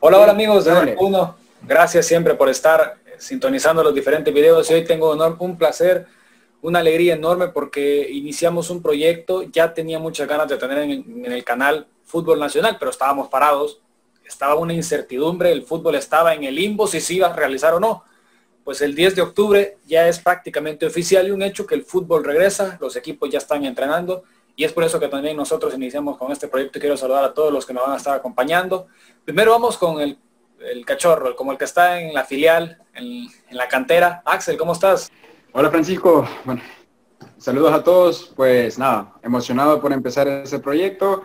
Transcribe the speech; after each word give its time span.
Hola, 0.00 0.18
hola 0.18 0.32
amigos 0.32 0.64
de 0.64 0.96
Uno. 1.00 1.36
Gracias 1.62 2.06
siempre 2.06 2.34
por 2.34 2.48
estar 2.48 2.96
sintonizando 3.18 3.82
los 3.82 3.94
diferentes 3.94 4.32
videos 4.32 4.70
y 4.70 4.74
hoy 4.74 4.84
tengo 4.84 5.12
un 5.38 5.58
placer, 5.58 6.06
una 6.66 6.80
alegría 6.80 7.14
enorme 7.14 7.46
porque 7.48 8.08
iniciamos 8.10 8.70
un 8.70 8.82
proyecto, 8.82 9.42
ya 9.44 9.72
tenía 9.72 10.00
muchas 10.00 10.26
ganas 10.26 10.48
de 10.48 10.56
tener 10.56 10.78
en, 10.78 11.24
el 11.24 11.44
canal 11.44 11.86
Fútbol 12.04 12.40
Nacional, 12.40 12.76
pero 12.76 12.90
estábamos 12.90 13.28
parados, 13.28 13.80
estaba 14.24 14.56
una 14.56 14.72
incertidumbre, 14.72 15.52
el 15.52 15.62
fútbol 15.62 15.94
estaba 15.94 16.34
en 16.34 16.42
el 16.42 16.56
limbo 16.56 16.88
si 16.88 17.00
se 17.00 17.14
iba 17.14 17.28
a 17.28 17.32
realizar 17.32 17.72
o 17.74 17.78
no. 17.78 18.02
Pues 18.64 18.82
el 18.82 18.96
10 18.96 19.14
de 19.14 19.22
octubre 19.22 19.78
ya 19.86 20.08
es 20.08 20.18
prácticamente 20.18 20.84
oficial 20.86 21.28
y 21.28 21.30
un 21.30 21.42
hecho 21.42 21.68
que 21.68 21.76
el 21.76 21.84
fútbol 21.84 22.24
regresa, 22.24 22.76
los 22.80 22.96
equipos 22.96 23.30
ya 23.30 23.38
están 23.38 23.64
entrenando 23.64 24.24
y 24.56 24.64
es 24.64 24.72
por 24.72 24.82
eso 24.82 24.98
que 24.98 25.06
también 25.06 25.36
nosotros 25.36 25.72
iniciamos 25.72 26.18
con 26.18 26.32
este 26.32 26.48
proyecto 26.48 26.78
y 26.78 26.80
quiero 26.80 26.96
saludar 26.96 27.22
a 27.22 27.32
todos 27.32 27.52
los 27.52 27.64
que 27.64 27.74
nos 27.74 27.84
van 27.84 27.92
a 27.92 27.98
estar 27.98 28.16
acompañando. 28.16 28.88
Primero 29.24 29.52
vamos 29.52 29.78
con 29.78 30.00
el, 30.00 30.18
cachorro, 30.84 31.36
como 31.36 31.52
el 31.52 31.58
que 31.58 31.64
está 31.64 32.00
en 32.00 32.12
la 32.12 32.24
filial, 32.24 32.82
en, 32.92 33.28
la 33.50 33.68
cantera. 33.68 34.22
Axel, 34.24 34.56
¿cómo 34.56 34.72
estás? 34.72 35.12
Hola 35.58 35.70
Francisco, 35.70 36.28
bueno, 36.44 36.60
saludos 37.38 37.72
a 37.72 37.82
todos, 37.82 38.30
pues 38.36 38.78
nada, 38.78 39.14
emocionado 39.22 39.80
por 39.80 39.90
empezar 39.90 40.28
ese 40.28 40.58
proyecto 40.58 41.22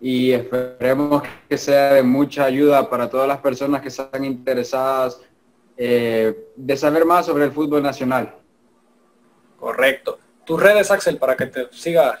y 0.00 0.32
esperemos 0.32 1.22
que 1.46 1.58
sea 1.58 1.92
de 1.92 2.02
mucha 2.02 2.46
ayuda 2.46 2.88
para 2.88 3.10
todas 3.10 3.28
las 3.28 3.40
personas 3.40 3.82
que 3.82 3.88
están 3.88 4.24
interesadas 4.24 5.20
eh, 5.76 6.46
de 6.56 6.76
saber 6.78 7.04
más 7.04 7.26
sobre 7.26 7.44
el 7.44 7.52
fútbol 7.52 7.82
nacional. 7.82 8.34
Correcto. 9.60 10.18
Tus 10.46 10.62
redes, 10.62 10.90
Axel, 10.90 11.18
para 11.18 11.36
que 11.36 11.44
te 11.44 11.68
siga 11.70 12.18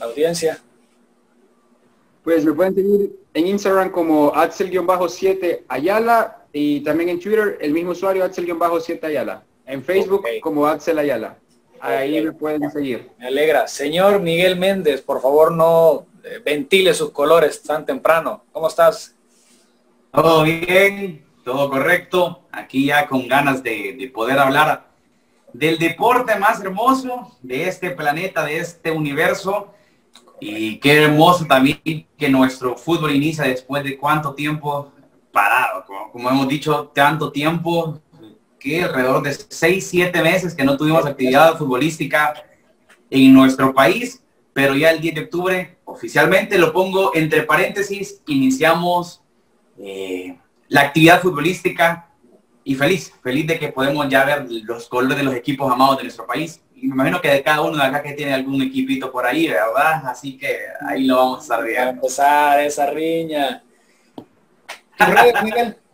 la 0.00 0.06
audiencia? 0.06 0.58
Pues 2.24 2.44
me 2.44 2.52
pueden 2.52 2.74
seguir 2.74 3.16
en 3.34 3.46
Instagram 3.46 3.92
como 3.92 4.32
Axel-7 4.34 5.66
Ayala 5.68 6.44
y 6.52 6.80
también 6.80 7.10
en 7.10 7.20
Twitter 7.20 7.56
el 7.60 7.72
mismo 7.72 7.92
usuario 7.92 8.24
Axel-7 8.24 9.04
Ayala. 9.04 9.44
En 9.66 9.82
Facebook 9.82 10.24
como 10.40 10.66
Axel 10.66 10.98
Ayala. 10.98 11.36
Ahí 11.80 12.22
me 12.22 12.32
pueden 12.32 12.70
seguir. 12.70 13.10
Me 13.18 13.26
alegra. 13.26 13.66
Señor 13.68 14.20
Miguel 14.20 14.56
Méndez, 14.56 15.02
por 15.02 15.20
favor 15.20 15.52
no 15.52 16.06
eh, 16.24 16.40
ventile 16.44 16.94
sus 16.94 17.10
colores 17.10 17.62
tan 17.62 17.84
temprano. 17.84 18.44
¿Cómo 18.52 18.68
estás? 18.68 19.14
Todo 20.12 20.44
bien, 20.44 21.26
todo 21.44 21.68
correcto. 21.68 22.44
Aquí 22.52 22.86
ya 22.86 23.06
con 23.06 23.28
ganas 23.28 23.62
de, 23.62 23.96
de 23.98 24.08
poder 24.08 24.38
hablar 24.38 24.86
del 25.52 25.78
deporte 25.78 26.36
más 26.36 26.60
hermoso 26.60 27.36
de 27.42 27.68
este 27.68 27.90
planeta, 27.90 28.44
de 28.44 28.58
este 28.58 28.90
universo 28.90 29.72
y 30.40 30.78
qué 30.78 31.04
hermoso 31.04 31.46
también 31.46 32.06
que 32.16 32.28
nuestro 32.28 32.76
fútbol 32.76 33.14
inicia 33.14 33.44
después 33.44 33.82
de 33.82 33.96
cuánto 33.96 34.34
tiempo 34.34 34.92
parado, 35.32 35.84
como, 36.12 36.30
hemos 36.30 36.48
dicho, 36.48 36.90
tanto 36.94 37.30
tiempo, 37.30 38.00
que 38.66 38.82
alrededor 38.82 39.22
de 39.22 39.32
6, 39.32 39.86
7 39.86 40.22
meses 40.22 40.54
que 40.54 40.64
no 40.64 40.76
tuvimos 40.76 41.06
actividad 41.06 41.56
futbolística 41.56 42.34
en 43.08 43.32
nuestro 43.32 43.72
país, 43.72 44.22
pero 44.52 44.74
ya 44.74 44.90
el 44.90 45.00
10 45.00 45.14
de 45.14 45.20
octubre 45.22 45.78
oficialmente 45.84 46.58
lo 46.58 46.72
pongo 46.72 47.14
entre 47.14 47.44
paréntesis, 47.44 48.20
iniciamos 48.26 49.22
eh, 49.78 50.36
la 50.68 50.80
actividad 50.80 51.22
futbolística 51.22 52.10
y 52.64 52.74
feliz, 52.74 53.12
feliz 53.22 53.46
de 53.46 53.58
que 53.58 53.68
podemos 53.68 54.08
ya 54.08 54.24
ver 54.24 54.46
los 54.64 54.88
colores 54.88 55.16
de 55.16 55.22
los 55.22 55.34
equipos 55.34 55.72
amados 55.72 55.98
de 55.98 56.02
nuestro 56.04 56.26
país 56.26 56.60
me 56.82 56.94
imagino 56.94 57.20
que 57.20 57.28
de 57.28 57.42
cada 57.42 57.62
uno 57.62 57.76
de 57.76 57.84
acá 57.84 58.02
que 58.02 58.12
tiene 58.12 58.34
algún 58.34 58.60
equipito 58.62 59.10
por 59.10 59.26
ahí, 59.26 59.48
¿verdad? 59.48 60.06
Así 60.06 60.36
que 60.36 60.58
ahí 60.86 61.04
lo 61.04 61.16
vamos 61.16 61.38
a 61.38 61.42
estar 61.42 61.64
viendo. 61.64 61.82
A 61.82 61.90
empezar 61.90 62.60
esa 62.60 62.90
riña. 62.90 63.62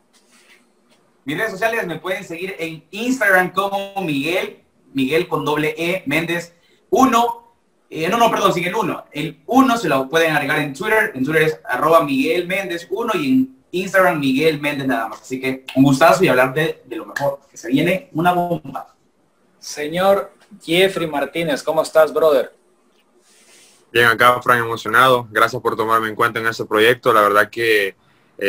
Mis 1.25 1.37
redes 1.37 1.53
sociales 1.53 1.87
me 1.87 1.99
pueden 1.99 2.25
seguir 2.25 2.57
en 2.59 2.85
Instagram 2.91 3.53
como 3.53 3.95
Miguel, 4.03 4.63
Miguel 4.93 5.29
con 5.29 5.45
doble 5.45 5.75
E, 5.79 6.03
Méndez, 6.07 6.55
uno, 6.91 7.55
eh, 7.89 8.09
no, 8.09 8.19
no, 8.19 8.31
perdón, 8.31 8.53
sigue 8.53 8.69
el 8.69 8.75
uno. 8.75 9.05
El 9.13 9.41
uno 9.47 9.77
se 9.77 9.89
lo 9.89 10.09
pueden 10.09 10.35
agregar 10.35 10.59
en 10.59 10.75
Twitter, 10.75 11.13
en 11.15 11.25
Twitter 11.25 11.43
es 11.43 11.61
arroba 11.65 12.05
Miguel 12.05 12.47
Méndez 12.47 12.87
uno 12.91 13.13
y 13.15 13.29
en 13.29 13.63
Instagram 13.71 14.19
Miguel 14.19 14.61
Méndez 14.61 14.87
nada 14.87 15.09
más. 15.09 15.21
Así 15.21 15.41
que 15.41 15.65
un 15.77 15.85
gustazo 15.85 16.25
y 16.25 16.29
hablar 16.29 16.53
de, 16.55 16.83
de 16.85 16.97
lo 16.97 17.07
mejor, 17.07 17.41
que 17.51 17.57
se 17.57 17.69
viene 17.69 18.09
una 18.13 18.33
bomba. 18.33 18.95
Señor 19.59 20.33
Jeffrey 20.61 21.07
Martínez, 21.07 21.63
¿cómo 21.63 21.83
estás, 21.83 22.13
brother? 22.13 22.53
Bien, 23.93 24.07
acá, 24.07 24.41
Fran, 24.41 24.59
emocionado. 24.59 25.29
Gracias 25.31 25.61
por 25.61 25.77
tomarme 25.77 26.09
en 26.09 26.15
cuenta 26.15 26.41
en 26.41 26.47
este 26.47 26.65
proyecto. 26.65 27.13
La 27.13 27.21
verdad 27.21 27.51
que 27.51 27.95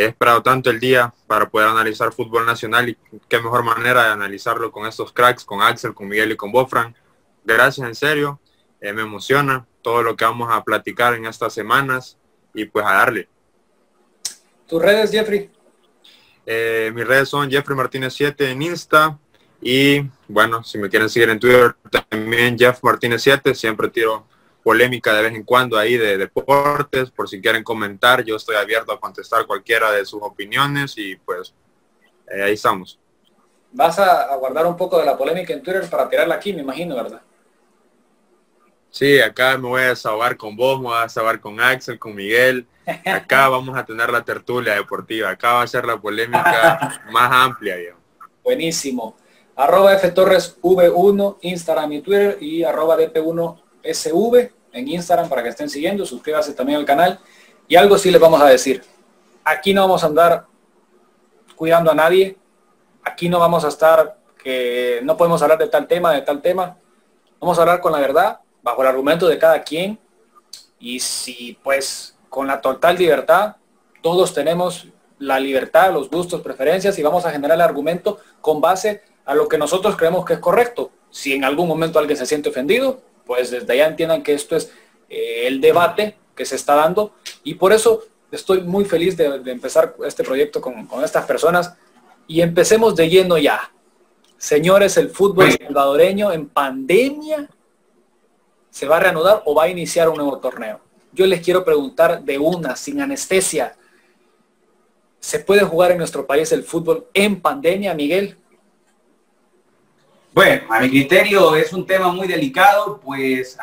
he 0.01 0.05
esperado 0.05 0.41
tanto 0.41 0.69
el 0.69 0.79
día 0.79 1.13
para 1.27 1.49
poder 1.49 1.69
analizar 1.69 2.11
fútbol 2.13 2.45
nacional 2.45 2.89
y 2.89 2.97
qué 3.29 3.39
mejor 3.39 3.63
manera 3.63 4.05
de 4.05 4.09
analizarlo 4.09 4.71
con 4.71 4.87
estos 4.87 5.11
cracks, 5.13 5.45
con 5.45 5.61
Axel, 5.61 5.93
con 5.93 6.07
Miguel 6.07 6.31
y 6.31 6.35
con 6.35 6.51
Bofran. 6.51 6.95
Gracias, 7.43 7.87
en 7.87 7.95
serio. 7.95 8.39
Eh, 8.81 8.93
me 8.93 9.03
emociona 9.03 9.65
todo 9.81 10.01
lo 10.01 10.15
que 10.15 10.25
vamos 10.25 10.49
a 10.51 10.63
platicar 10.63 11.13
en 11.13 11.25
estas 11.25 11.53
semanas 11.53 12.17
y 12.53 12.65
pues 12.65 12.85
a 12.85 12.93
darle. 12.93 13.27
¿Tus 14.67 14.81
redes, 14.81 15.11
Jeffrey? 15.11 15.51
Eh, 16.45 16.91
mis 16.93 17.05
redes 17.05 17.29
son 17.29 17.49
Jeffrey 17.49 17.77
Martínez 17.77 18.13
7 18.13 18.51
en 18.51 18.61
Insta, 18.61 19.17
y 19.63 20.01
bueno, 20.27 20.61
si 20.63 20.77
me 20.77 20.89
quieren 20.89 21.09
seguir 21.09 21.29
en 21.29 21.39
Twitter, 21.39 21.73
también 21.89 22.57
Jeff 22.57 22.83
Martínez 22.83 23.21
7, 23.21 23.55
siempre 23.55 23.87
tiro 23.87 24.27
polémica 24.63 25.13
de 25.13 25.21
vez 25.23 25.33
en 25.33 25.43
cuando 25.43 25.77
ahí 25.77 25.97
de 25.97 26.17
deportes, 26.17 27.11
por 27.11 27.29
si 27.29 27.41
quieren 27.41 27.63
comentar, 27.63 28.23
yo 28.23 28.35
estoy 28.35 28.55
abierto 28.55 28.91
a 28.91 28.99
contestar 28.99 29.45
cualquiera 29.45 29.91
de 29.91 30.05
sus 30.05 30.21
opiniones 30.21 30.97
y 30.97 31.15
pues 31.17 31.53
eh, 32.31 32.43
ahí 32.43 32.53
estamos. 32.53 32.99
Vas 33.71 33.99
a, 33.99 34.35
guardar 34.35 34.65
un 34.65 34.77
poco 34.77 34.99
de 34.99 35.05
la 35.05 35.17
polémica 35.17 35.53
en 35.53 35.61
Twitter 35.61 35.89
para 35.89 36.07
tirarla 36.07 36.35
aquí, 36.35 36.53
me 36.53 36.61
imagino, 36.61 36.95
¿verdad? 36.95 37.21
Sí, 38.89 39.19
acá 39.19 39.57
me 39.57 39.67
voy 39.67 39.81
a 39.81 39.89
desahogar 39.89 40.37
con 40.37 40.55
vos, 40.55 40.79
me 40.79 40.85
voy 40.85 40.97
a 40.97 41.03
desahogar 41.03 41.39
con 41.39 41.59
Axel, 41.59 41.97
con 41.97 42.13
Miguel. 42.13 42.67
Acá 43.05 43.47
vamos 43.49 43.75
a 43.75 43.83
tener 43.83 44.11
la 44.11 44.23
tertulia 44.23 44.75
deportiva, 44.75 45.31
acá 45.31 45.53
va 45.53 45.63
a 45.63 45.67
ser 45.67 45.85
la 45.85 45.99
polémica 45.99 47.01
más 47.11 47.31
amplia. 47.31 47.77
Buenísimo 48.43 49.15
arroba 49.55 49.97
Torres 50.13 50.57
V1, 50.61 51.37
Instagram 51.41 51.93
y 51.93 52.01
Twitter 52.01 52.37
y 52.41 52.63
arroba 52.63 52.97
DP1SV 53.83 54.51
en 54.73 54.87
Instagram 54.87 55.29
para 55.29 55.43
que 55.43 55.49
estén 55.49 55.69
siguiendo, 55.69 56.05
suscríbase 56.05 56.53
también 56.53 56.79
al 56.79 56.85
canal. 56.85 57.19
Y 57.67 57.75
algo 57.75 57.97
sí 57.97 58.11
les 58.11 58.19
vamos 58.19 58.41
a 58.41 58.47
decir, 58.47 58.83
aquí 59.43 59.73
no 59.73 59.81
vamos 59.81 60.03
a 60.03 60.07
andar 60.07 60.45
cuidando 61.55 61.91
a 61.91 61.95
nadie, 61.95 62.37
aquí 63.03 63.29
no 63.29 63.39
vamos 63.39 63.63
a 63.63 63.69
estar 63.69 64.17
que 64.43 64.99
no 65.03 65.15
podemos 65.15 65.41
hablar 65.41 65.57
de 65.57 65.67
tal 65.67 65.87
tema, 65.87 66.11
de 66.13 66.21
tal 66.21 66.41
tema, 66.41 66.77
vamos 67.39 67.57
a 67.57 67.61
hablar 67.61 67.79
con 67.79 67.91
la 67.93 67.99
verdad, 67.99 68.39
bajo 68.61 68.81
el 68.81 68.87
argumento 68.87 69.27
de 69.27 69.37
cada 69.37 69.61
quien 69.61 69.99
y 70.79 70.99
si 70.99 71.57
pues 71.63 72.17
con 72.29 72.47
la 72.47 72.59
total 72.59 72.97
libertad, 72.97 73.55
todos 74.01 74.33
tenemos 74.33 74.87
la 75.19 75.39
libertad, 75.39 75.93
los 75.93 76.09
gustos, 76.09 76.41
preferencias 76.41 76.97
y 76.99 77.03
vamos 77.03 77.25
a 77.25 77.31
generar 77.31 77.55
el 77.55 77.61
argumento 77.61 78.19
con 78.41 78.59
base 78.59 79.03
a 79.25 79.33
lo 79.33 79.47
que 79.47 79.57
nosotros 79.57 79.95
creemos 79.95 80.25
que 80.25 80.33
es 80.33 80.39
correcto. 80.39 80.91
Si 81.09 81.33
en 81.33 81.45
algún 81.45 81.67
momento 81.67 81.99
alguien 81.99 82.17
se 82.17 82.25
siente 82.25 82.49
ofendido, 82.49 83.01
pues 83.25 83.51
desde 83.51 83.73
allá 83.73 83.87
entiendan 83.87 84.23
que 84.23 84.33
esto 84.33 84.55
es 84.55 84.71
eh, 85.09 85.47
el 85.47 85.61
debate 85.61 86.17
que 86.35 86.45
se 86.45 86.55
está 86.55 86.75
dando 86.75 87.13
y 87.43 87.55
por 87.55 87.73
eso 87.73 88.03
estoy 88.31 88.61
muy 88.61 88.85
feliz 88.85 89.15
de, 89.15 89.25
empezar 89.45 89.95
este 90.05 90.23
proyecto 90.23 90.59
con, 90.59 90.87
estas 91.03 91.25
personas 91.25 91.75
y 92.27 92.41
empecemos 92.41 92.95
de 92.95 93.09
lleno 93.09 93.37
ya. 93.37 93.71
Señores, 94.37 94.97
el 94.97 95.09
fútbol 95.09 95.51
salvadoreño 95.51 96.31
en 96.31 96.49
pandemia 96.49 97.49
se 98.69 98.87
va 98.87 98.97
a 98.97 98.99
reanudar 98.99 99.43
o 99.45 99.53
va 99.55 99.63
a 99.63 99.69
iniciar 99.69 100.09
un 100.09 100.17
nuevo 100.17 100.39
torneo. 100.39 100.79
Yo 101.11 101.27
les 101.27 101.41
quiero 101.41 101.63
preguntar 101.63 102.23
de 102.23 102.39
una, 102.39 102.75
sin 102.75 102.99
anestesia. 102.99 103.75
¿Se 105.19 105.39
puede 105.39 105.61
jugar 105.61 105.91
en 105.91 105.99
nuestro 105.99 106.25
país 106.25 106.51
el 106.51 106.63
fútbol 106.63 107.07
en 107.13 107.39
pandemia, 107.39 107.93
Miguel? 107.93 108.35
Bueno, 110.33 110.73
a 110.73 110.79
mi 110.79 110.89
criterio 110.89 111.55
es 111.55 111.71
un 111.73 111.85
tema 111.85 112.11
muy 112.11 112.27
delicado, 112.27 112.99
pues 112.99 113.57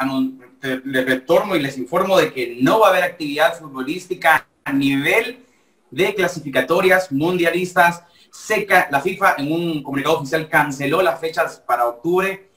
les 0.63 1.07
retorno 1.07 1.57
y 1.57 1.61
les 1.61 1.77
informo 1.79 2.19
de 2.19 2.33
que 2.33 2.59
no 2.61 2.81
va 2.81 2.87
a 2.87 2.91
haber 2.91 3.03
actividad 3.03 3.59
futbolística 3.59 4.47
a 4.65 4.73
nivel 4.73 5.45
de 5.91 6.15
clasificatorias 6.15 7.11
mundialistas. 7.11 8.05
Seca, 8.31 8.89
la 8.91 9.01
FIFA 9.01 9.35
en 9.39 9.53
un 9.53 9.83
comunicado 9.83 10.19
oficial 10.19 10.49
canceló 10.49 11.03
las 11.03 11.19
fechas 11.19 11.63
para 11.67 11.89
octubre 11.89 12.49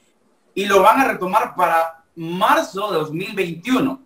y 0.54 0.66
lo 0.66 0.82
van 0.82 1.00
a 1.00 1.08
retomar 1.08 1.54
para 1.56 2.04
marzo 2.14 2.92
de 2.92 2.98
2021. 2.98 4.00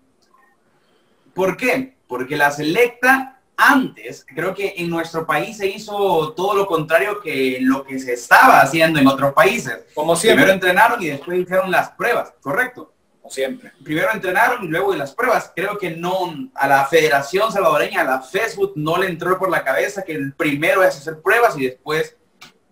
¿Por 1.34 1.56
qué? 1.56 1.99
porque 2.08 2.37
la 2.37 2.50
selecta 2.50 3.38
antes, 3.60 4.25
creo 4.25 4.55
que 4.55 4.75
en 4.76 4.88
nuestro 4.88 5.26
país 5.26 5.56
se 5.56 5.66
hizo 5.66 6.32
todo 6.34 6.55
lo 6.55 6.64
contrario 6.64 7.20
que 7.20 7.58
lo 7.60 7.84
que 7.84 7.99
se 7.99 8.12
estaba 8.12 8.60
haciendo 8.60 9.00
en 9.00 9.08
otros 9.08 9.34
países. 9.34 9.81
Como 9.94 10.14
siempre. 10.14 10.44
Primero 10.44 10.55
entrenaron 10.55 11.02
y 11.02 11.08
después 11.08 11.40
hicieron 11.40 11.69
las 11.69 11.90
pruebas, 11.90 12.32
¿correcto? 12.40 12.94
Como 13.20 13.32
siempre. 13.32 13.72
Primero 13.82 14.10
entrenaron 14.12 14.64
y 14.64 14.69
luego 14.69 14.93
de 14.93 14.99
las 14.99 15.12
pruebas. 15.12 15.50
Creo 15.56 15.76
que 15.76 15.90
no, 15.90 16.49
a 16.55 16.69
la 16.69 16.87
Federación 16.87 17.50
Salvadoreña, 17.50 18.02
a 18.02 18.05
la 18.05 18.22
Facebook, 18.22 18.75
no 18.76 18.96
le 18.96 19.08
entró 19.08 19.37
por 19.37 19.50
la 19.50 19.64
cabeza 19.64 20.05
que 20.05 20.12
el 20.12 20.34
primero 20.34 20.84
es 20.84 20.96
hacer 20.96 21.20
pruebas 21.20 21.58
y 21.58 21.66
después 21.66 22.16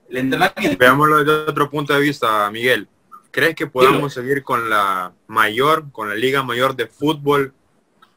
el 0.09 0.19
entrenamiento. 0.19 0.79
Veámoslo 0.79 1.25
desde 1.25 1.51
otro 1.51 1.69
punto 1.69 1.95
de 1.95 2.01
vista, 2.01 2.49
Miguel. 2.53 2.89
¿Crees 3.33 3.57
que 3.57 3.67
podamos 3.67 4.15
seguir 4.15 4.45
con 4.45 4.71
la 4.71 5.13
mayor, 5.27 5.91
con 5.91 6.09
la 6.09 6.15
Liga 6.15 6.45
Mayor 6.45 6.77
de 6.77 6.87
Fútbol 6.87 7.53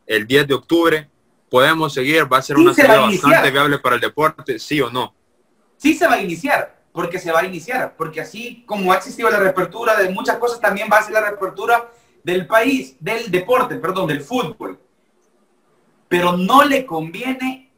el 0.06 0.28
10 0.28 0.48
de 0.48 0.54
octubre? 0.54 1.09
¿Podemos 1.50 1.94
seguir? 1.94 2.32
¿Va 2.32 2.38
a 2.38 2.42
ser 2.42 2.56
Sí 2.56 2.62
una 2.62 2.74
se 2.74 2.88
bastante 2.88 3.52
viable 3.52 3.80
para 3.80 3.96
el 3.96 4.02
deporte? 4.02 4.60
¿Sí 4.60 4.80
o 4.82 4.90
no? 4.90 5.14
Sí 5.78 5.96
se 5.96 6.08
va 6.08 6.16
a 6.16 6.22
iniciar, 6.22 6.84
porque 6.92 7.20
se 7.20 7.32
va 7.32 7.40
a 7.40 7.46
iniciar, 7.46 7.96
porque 7.98 8.22
así 8.22 8.64
como 8.66 8.92
ha 8.92 8.98
existido 8.98 9.30
la 9.30 9.40
reapertura 9.40 9.96
de 9.96 10.10
muchas 10.10 10.38
cosas, 10.38 10.60
también 10.60 10.90
va 10.92 10.98
a 10.98 11.04
ser 11.04 11.14
la 11.14 11.22
reapertura 11.22 11.90
del 12.24 12.46
país, 12.46 12.96
del 13.00 13.32
deporte, 13.32 13.76
perdón, 13.76 14.08
del 14.08 14.22
fútbol. 14.22 14.80
Pero 16.08 16.38
no 16.38 16.64
le 16.64 16.86
conviene 16.86 17.72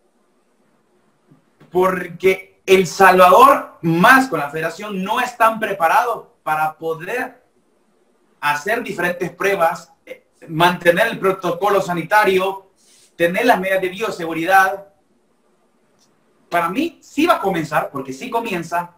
porque 1.69 2.62
El 2.65 2.85
Salvador, 2.85 3.77
más 3.81 4.27
con 4.27 4.39
la 4.39 4.50
federación, 4.50 5.03
no 5.03 5.19
están 5.19 5.59
preparados 5.59 6.27
para 6.44 6.77
poder 6.77 7.41
hacer 8.39 8.83
diferentes 8.83 9.29
pruebas, 9.31 9.94
eh, 10.06 10.27
mantener 10.47 11.07
el 11.07 11.19
protocolo 11.19 11.81
sanitario, 11.81 12.70
tener 13.15 13.45
las 13.45 13.59
medidas 13.59 13.81
de 13.81 13.89
bioseguridad. 13.89 14.87
Para 16.49 16.69
mí 16.69 16.99
sí 17.01 17.25
va 17.25 17.35
a 17.35 17.39
comenzar, 17.39 17.89
porque 17.91 18.13
sí 18.13 18.29
comienza, 18.29 18.91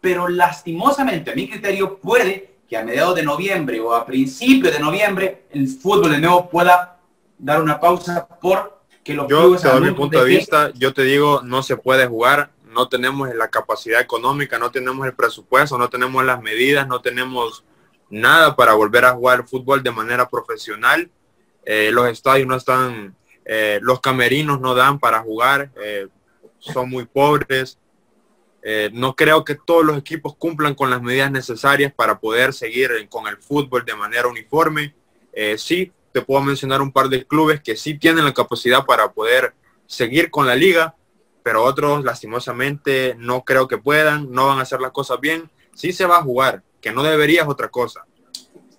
pero 0.00 0.28
lastimosamente, 0.28 1.30
a 1.30 1.34
mi 1.34 1.48
criterio, 1.48 1.98
puede 1.98 2.56
que 2.68 2.76
a 2.76 2.82
mediados 2.84 3.14
de 3.14 3.22
noviembre 3.22 3.80
o 3.80 3.94
a 3.94 4.04
principios 4.06 4.72
de 4.72 4.80
noviembre 4.80 5.46
el 5.50 5.68
fútbol 5.68 6.10
de 6.10 6.18
nuevo 6.18 6.48
pueda 6.50 6.98
dar 7.38 7.62
una 7.62 7.78
pausa 7.78 8.26
porque 8.40 9.14
los 9.14 9.28
Yo, 9.28 9.50
doy 9.56 9.80
mi 9.82 9.92
punto 9.92 10.18
de 10.18 10.24
que- 10.30 10.36
vista, 10.36 10.72
yo 10.74 10.92
te 10.92 11.02
digo, 11.02 11.42
no 11.44 11.62
se 11.62 11.76
puede 11.76 12.06
jugar, 12.06 12.50
no 12.64 12.88
tenemos 12.88 13.32
la 13.34 13.48
capacidad 13.48 14.00
económica, 14.00 14.58
no 14.58 14.70
tenemos 14.70 15.06
el 15.06 15.14
presupuesto, 15.14 15.78
no 15.78 15.88
tenemos 15.88 16.24
las 16.24 16.42
medidas, 16.42 16.88
no 16.88 17.00
tenemos 17.00 17.64
nada 18.10 18.56
para 18.56 18.72
volver 18.74 19.04
a 19.04 19.12
jugar 19.12 19.46
fútbol 19.46 19.82
de 19.82 19.90
manera 19.92 20.28
profesional. 20.28 21.10
Eh, 21.64 21.90
los 21.92 22.08
estadios 22.08 22.48
no 22.48 22.56
están, 22.56 23.14
eh, 23.48 23.78
los 23.80 24.00
camerinos 24.00 24.60
no 24.60 24.74
dan 24.74 24.98
para 24.98 25.20
jugar, 25.20 25.70
eh, 25.82 26.08
son 26.58 26.90
muy 26.90 27.04
pobres. 27.04 27.78
Eh, 28.62 28.90
no 28.92 29.14
creo 29.14 29.44
que 29.44 29.54
todos 29.54 29.84
los 29.84 29.96
equipos 29.96 30.34
cumplan 30.36 30.74
con 30.74 30.90
las 30.90 31.00
medidas 31.00 31.30
necesarias 31.30 31.92
para 31.94 32.18
poder 32.18 32.52
seguir 32.52 32.90
con 33.08 33.28
el 33.28 33.36
fútbol 33.36 33.84
de 33.84 33.94
manera 33.94 34.26
uniforme. 34.26 34.94
Sí, 35.58 35.92
te 36.12 36.22
puedo 36.22 36.40
mencionar 36.40 36.80
un 36.80 36.90
par 36.90 37.08
de 37.08 37.26
clubes 37.26 37.60
que 37.60 37.76
sí 37.76 37.98
tienen 37.98 38.24
la 38.24 38.32
capacidad 38.32 38.86
para 38.86 39.12
poder 39.12 39.54
seguir 39.86 40.30
con 40.30 40.46
la 40.46 40.56
liga, 40.56 40.96
pero 41.42 41.62
otros 41.62 42.02
lastimosamente 42.02 43.14
no 43.18 43.44
creo 43.44 43.68
que 43.68 43.76
puedan, 43.76 44.32
no 44.32 44.46
van 44.46 44.58
a 44.58 44.62
hacer 44.62 44.80
las 44.80 44.92
cosas 44.92 45.20
bien. 45.20 45.50
Sí 45.74 45.92
se 45.92 46.06
va 46.06 46.16
a 46.16 46.22
jugar, 46.22 46.62
que 46.80 46.90
no 46.90 47.02
debería 47.02 47.42
es 47.42 47.48
otra 47.48 47.68
cosa. 47.68 48.06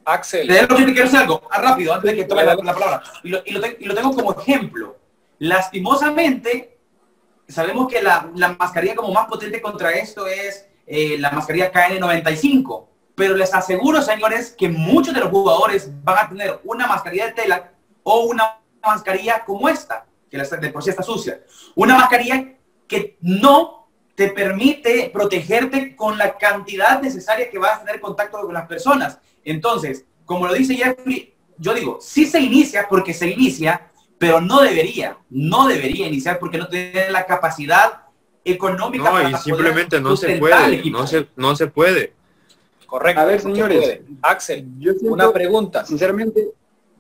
Axel, 0.08 0.48
De 0.48 0.60
hecho, 0.62 0.70
yo 0.78 0.86
te 0.86 0.94
quiero 0.94 1.04
decir 1.04 1.20
algo, 1.20 1.42
ah, 1.52 1.62
rápido, 1.62 1.94
antes 1.94 2.12
de 2.12 2.18
que 2.18 2.24
tome 2.26 2.44
la, 2.44 2.56
la 2.56 2.74
palabra. 2.74 3.04
Y 3.24 3.30
lo, 3.30 3.40
y 3.46 3.52
lo 3.52 3.60
te- 3.62 3.78
y 3.80 3.86
lo 3.86 3.94
tengo 3.94 4.14
como 4.14 4.34
ejemplo. 4.40 4.98
Lastimosamente, 5.40 6.78
sabemos 7.48 7.88
que 7.92 8.02
la, 8.02 8.30
la 8.36 8.50
mascarilla 8.54 8.96
como 8.96 9.12
más 9.14 9.28
potente 9.28 9.62
contra 9.62 9.92
esto 9.92 10.26
es 10.28 10.66
eh, 10.86 11.18
la 11.20 11.32
mascarilla 11.32 11.72
KN95. 11.72 12.86
Pero 13.16 13.36
les 13.36 13.54
aseguro, 13.54 14.02
señores, 14.02 14.54
que 14.58 14.70
muchos 14.70 15.14
de 15.14 15.20
los 15.20 15.30
jugadores 15.30 15.90
van 16.04 16.26
a 16.26 16.30
tener 16.30 16.60
una 16.64 16.88
mascarilla 16.88 17.26
de 17.28 17.32
tela 17.34 17.72
o 18.04 18.22
una 18.26 18.60
mascarilla 18.86 19.44
como 19.44 19.68
esta, 19.68 20.06
que 20.32 20.38
la- 20.38 20.44
de 20.46 20.70
por 20.70 20.84
sí 20.84 20.90
está 20.92 21.04
sucia. 21.04 21.42
Una 21.76 21.96
mascarilla 21.98 22.54
que 22.88 23.18
no 23.22 23.90
te 24.16 24.30
permite 24.30 25.10
protegerte 25.14 25.96
con 25.96 26.18
la 26.18 26.38
cantidad 26.38 27.02
necesaria 27.02 27.50
que 27.50 27.60
vas 27.60 27.78
a 27.82 27.84
tener 27.86 28.00
contacto 28.02 28.40
con 28.42 28.54
las 28.54 28.68
personas. 28.68 29.20
Entonces, 29.48 30.06
como 30.26 30.46
lo 30.46 30.54
dice 30.54 30.76
Jeffrey, 30.76 31.34
yo 31.58 31.74
digo, 31.74 32.00
sí 32.02 32.26
se 32.26 32.40
inicia 32.42 32.88
porque 32.90 33.14
se 33.14 33.30
inicia, 33.30 33.90
pero 34.18 34.42
no 34.42 34.62
debería, 34.62 35.18
no 35.30 35.68
debería 35.68 36.06
iniciar 36.08 36.38
porque 36.38 36.58
no 36.58 36.68
tiene 36.68 37.10
la 37.12 37.26
capacidad 37.26 38.02
económica. 38.44 39.06
No, 39.06 39.12
para 39.12 39.30
y 39.30 39.36
simplemente 39.36 40.02
no 40.02 40.18
se 40.18 40.38
puede, 40.38 40.90
no 40.92 41.08
se, 41.08 41.28
no 41.38 41.56
se 41.56 41.68
puede. 41.68 42.14
correcto. 42.86 43.22
A 43.22 43.26
ver, 43.26 43.40
señores. 43.40 43.80
puede. 43.80 44.06
Axel, 44.22 44.66
Yo 44.80 44.92
siento, 44.94 45.14
una 45.14 45.32
pregunta. 45.32 45.86
sinceramente, 45.86 46.50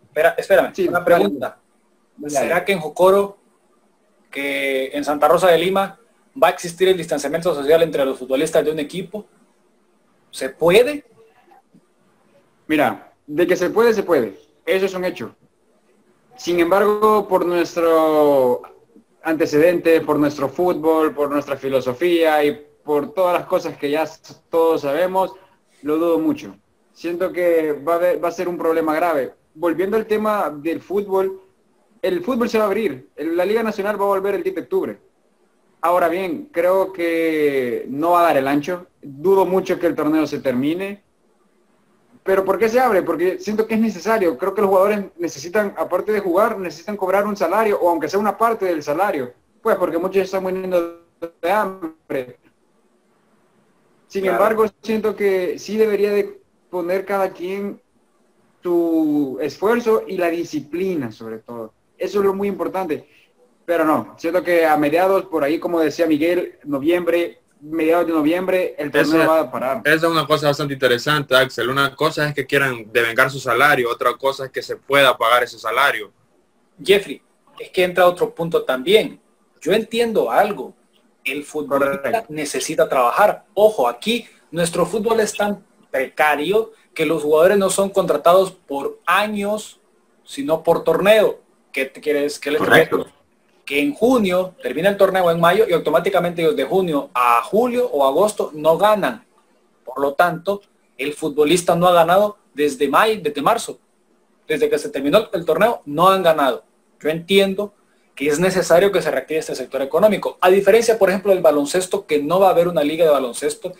Espera, 0.07 0.35
espérame, 0.37 0.73
Sí, 0.73 0.87
una 0.87 1.03
pregunta. 1.03 1.59
¿Será 2.27 2.63
que 2.63 2.71
en 2.71 2.79
Jocoro, 2.79 3.37
que 4.31 4.87
en 4.93 5.03
Santa 5.03 5.27
Rosa 5.27 5.47
de 5.49 5.57
Lima, 5.57 5.99
va 6.41 6.47
a 6.47 6.51
existir 6.51 6.87
el 6.87 6.97
distanciamiento 6.97 7.53
social 7.53 7.83
entre 7.83 8.05
los 8.05 8.17
futbolistas 8.17 8.63
de 8.63 8.71
un 8.71 8.79
equipo? 8.79 9.27
¿Se 10.31 10.49
puede? 10.49 11.05
Mira, 12.67 13.13
de 13.25 13.47
que 13.47 13.55
se 13.55 13.69
puede, 13.69 13.93
se 13.93 14.03
puede. 14.03 14.37
Eso 14.65 14.85
es 14.85 14.93
un 14.93 15.05
hecho. 15.05 15.35
Sin 16.35 16.59
embargo, 16.59 17.27
por 17.27 17.45
nuestro 17.45 18.61
antecedente, 19.23 20.01
por 20.01 20.19
nuestro 20.19 20.49
fútbol, 20.49 21.13
por 21.13 21.31
nuestra 21.31 21.57
filosofía 21.57 22.43
y 22.43 22.65
por 22.83 23.13
todas 23.13 23.33
las 23.39 23.47
cosas 23.47 23.77
que 23.77 23.89
ya 23.89 24.05
todos 24.49 24.81
sabemos, 24.81 25.33
lo 25.81 25.97
dudo 25.97 26.19
mucho. 26.19 26.55
Siento 26.93 27.31
que 27.31 27.73
va 27.73 27.95
a, 27.95 28.17
va 28.17 28.27
a 28.27 28.31
ser 28.31 28.47
un 28.47 28.57
problema 28.57 28.95
grave. 28.95 29.33
Volviendo 29.53 29.97
al 29.97 30.05
tema 30.05 30.49
del 30.49 30.81
fútbol, 30.81 31.41
el 32.01 32.23
fútbol 32.23 32.49
se 32.49 32.57
va 32.57 32.65
a 32.65 32.67
abrir. 32.67 33.09
La 33.17 33.45
Liga 33.45 33.63
Nacional 33.63 33.99
va 33.99 34.05
a 34.05 34.09
volver 34.09 34.35
el 34.35 34.43
10 34.43 34.55
de 34.55 34.61
octubre. 34.61 34.97
Ahora 35.81 36.07
bien, 36.07 36.49
creo 36.51 36.91
que 36.91 37.85
no 37.89 38.11
va 38.11 38.21
a 38.21 38.23
dar 38.23 38.37
el 38.37 38.47
ancho. 38.47 38.87
Dudo 39.01 39.45
mucho 39.45 39.79
que 39.79 39.87
el 39.87 39.95
torneo 39.95 40.25
se 40.27 40.39
termine. 40.39 41.03
Pero 42.27 42.43
¿por 42.43 42.59
qué 42.59 42.67
se 42.67 42.77
abre? 42.77 43.03
Porque 43.03 43.39
siento 43.39 43.65
que 43.65 43.75
es 43.75 43.79
necesario. 43.79 44.37
Creo 44.37 44.53
que 44.53 44.59
los 44.59 44.69
jugadores 44.69 45.05
necesitan, 45.17 45.73
aparte 45.77 46.11
de 46.11 46.19
jugar, 46.19 46.59
necesitan 46.59 46.97
cobrar 46.97 47.25
un 47.25 47.37
salario, 47.37 47.79
o 47.79 47.89
aunque 47.89 48.09
sea 48.09 48.19
una 48.19 48.37
parte 48.37 48.65
del 48.65 48.83
salario. 48.83 49.31
Pues 49.61 49.77
porque 49.77 49.97
muchos 49.97 50.23
están 50.23 50.43
muriendo 50.43 51.03
de 51.41 51.49
hambre. 51.51 52.37
Sin 54.09 54.23
Claro. 54.23 54.35
embargo, 54.37 54.65
siento 54.83 55.15
que 55.15 55.57
sí 55.57 55.77
debería 55.77 56.11
de 56.11 56.41
poner 56.69 57.05
cada 57.05 57.31
quien 57.31 57.81
su 58.61 59.37
esfuerzo 59.41 60.03
y 60.05 60.17
la 60.17 60.27
disciplina, 60.27 61.13
sobre 61.13 61.37
todo. 61.37 61.71
Eso 61.97 62.19
es 62.19 62.25
lo 62.25 62.33
muy 62.33 62.49
importante. 62.49 63.07
Pero 63.65 63.85
no, 63.85 64.15
siento 64.17 64.43
que 64.43 64.65
a 64.65 64.75
mediados, 64.75 65.23
por 65.27 65.45
ahí, 65.45 65.59
como 65.59 65.79
decía 65.79 66.05
Miguel, 66.05 66.59
noviembre, 66.65 67.39
mediados 67.61 68.07
de 68.07 68.13
noviembre, 68.13 68.75
el 68.77 68.91
torneo 68.91 69.27
va 69.27 69.41
a 69.41 69.51
parar. 69.51 69.81
Esa 69.83 69.95
es 69.95 70.03
una 70.03 70.27
cosa 70.27 70.47
bastante 70.47 70.73
interesante, 70.73 71.35
Axel. 71.35 71.69
Una 71.69 71.95
cosa 71.95 72.27
es 72.27 72.35
que 72.35 72.45
quieran 72.45 72.91
devengar 72.91 73.31
su 73.31 73.39
salario, 73.39 73.89
otra 73.89 74.13
cosa 74.13 74.45
es 74.45 74.51
que 74.51 74.61
se 74.61 74.75
pueda 74.77 75.17
pagar 75.17 75.43
ese 75.43 75.57
salario. 75.59 76.11
Jeffrey, 76.83 77.21
es 77.59 77.69
que 77.69 77.83
entra 77.83 78.05
otro 78.05 78.33
punto 78.33 78.63
también. 78.63 79.19
Yo 79.61 79.73
entiendo 79.73 80.31
algo. 80.31 80.73
El 81.23 81.43
futbolista 81.43 82.01
Correcto. 82.01 82.25
necesita 82.29 82.87
trabajar. 82.87 83.45
Ojo, 83.53 83.87
aquí 83.87 84.27
nuestro 84.49 84.85
fútbol 84.85 85.19
es 85.19 85.35
tan 85.35 85.65
precario 85.91 86.71
que 86.93 87.05
los 87.05 87.21
jugadores 87.21 87.57
no 87.57 87.69
son 87.69 87.89
contratados 87.89 88.51
por 88.51 88.99
años, 89.05 89.79
sino 90.23 90.63
por 90.63 90.83
torneo. 90.83 91.41
¿Qué 91.71 91.85
te 91.85 91.99
quieres? 91.99 92.39
¿Qué 92.39 92.51
les 92.51 92.59
Correcto. 92.59 93.07
Que 93.67 93.81
en 93.81 93.93
junio 93.93 94.55
termina 94.63 94.89
el 94.89 94.97
torneo 94.97 95.29
en 95.29 95.39
mayo 95.39 95.65
y 95.69 95.73
automáticamente 95.73 96.41
ellos 96.41 96.55
de 96.55 96.63
junio 96.63 97.11
a 97.13 97.43
julio 97.43 97.87
o 97.87 98.07
agosto 98.07 98.49
no 98.55 98.77
ganan. 98.77 99.25
Por 99.83 99.99
lo 99.99 100.13
tanto, 100.13 100.61
el 100.97 101.13
futbolista 101.13 101.75
no 101.75 101.87
ha 101.87 101.93
ganado 101.93 102.37
desde 102.55 102.87
mayo, 102.87 103.19
desde 103.21 103.41
marzo. 103.41 103.77
Desde 104.47 104.69
que 104.69 104.79
se 104.79 104.89
terminó 104.89 105.29
el 105.31 105.45
torneo, 105.45 105.81
no 105.85 106.09
han 106.09 106.23
ganado. 106.23 106.63
Yo 106.99 107.09
entiendo 107.09 107.73
que 108.15 108.27
es 108.27 108.39
necesario 108.39 108.91
que 108.91 109.01
se 109.01 109.11
reactive 109.11 109.39
este 109.39 109.53
sector 109.53 109.81
económico. 109.83 110.39
A 110.41 110.49
diferencia, 110.49 110.97
por 110.97 111.09
ejemplo, 111.09 111.31
del 111.31 111.43
baloncesto, 111.43 112.07
que 112.07 112.23
no 112.23 112.39
va 112.39 112.47
a 112.47 112.51
haber 112.51 112.67
una 112.67 112.83
liga 112.83 113.05
de 113.05 113.11
baloncesto 113.11 113.73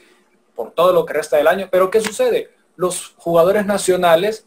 por 0.56 0.72
todo 0.72 0.94
lo 0.94 1.06
que 1.06 1.14
resta 1.14 1.38
del 1.38 1.48
año. 1.48 1.70
Pero 1.72 1.90
¿qué 1.90 2.02
sucede? 2.02 2.52
Los 2.76 3.16
jugadores 3.18 3.66
nacionales, 3.66 4.46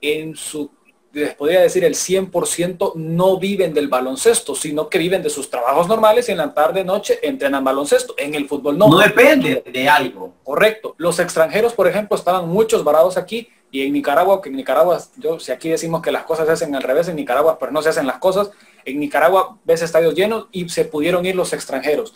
en 0.00 0.34
su, 0.34 0.70
les 1.12 1.34
podría 1.34 1.60
decir 1.60 1.84
el 1.84 1.94
100%, 1.94 2.94
no 2.96 3.38
viven 3.38 3.72
del 3.72 3.88
baloncesto, 3.88 4.54
sino 4.54 4.88
que 4.88 4.98
viven 4.98 5.22
de 5.22 5.30
sus 5.30 5.48
trabajos 5.48 5.88
normales 5.88 6.28
y 6.28 6.32
en 6.32 6.38
la 6.38 6.52
tarde, 6.52 6.84
noche 6.84 7.18
entrenan 7.22 7.64
baloncesto. 7.64 8.14
En 8.18 8.34
el 8.34 8.46
fútbol 8.46 8.76
no. 8.76 8.88
No 8.88 8.98
depende 8.98 9.62
de 9.64 9.88
algo. 9.88 10.34
Correcto. 10.44 10.94
Los 10.98 11.18
extranjeros, 11.18 11.72
por 11.72 11.88
ejemplo, 11.88 12.16
estaban 12.16 12.48
muchos 12.48 12.84
varados 12.84 13.16
aquí 13.16 13.48
y 13.70 13.86
en 13.86 13.92
Nicaragua, 13.92 14.40
que 14.40 14.48
en 14.48 14.56
Nicaragua, 14.56 14.98
yo, 15.16 15.38
si 15.38 15.52
aquí 15.52 15.68
decimos 15.68 16.00
que 16.02 16.12
las 16.12 16.24
cosas 16.24 16.46
se 16.46 16.52
hacen 16.52 16.74
al 16.74 16.82
revés 16.82 17.08
en 17.08 17.16
Nicaragua, 17.16 17.58
pero 17.58 17.72
no 17.72 17.82
se 17.82 17.90
hacen 17.90 18.06
las 18.06 18.18
cosas, 18.18 18.50
En 18.84 19.00
Nicaragua 19.00 19.58
ves 19.64 19.82
estadios 19.82 20.14
llenos 20.14 20.46
y 20.50 20.68
se 20.70 20.86
pudieron 20.86 21.26
ir 21.26 21.36
los 21.36 21.52
extranjeros. 21.52 22.14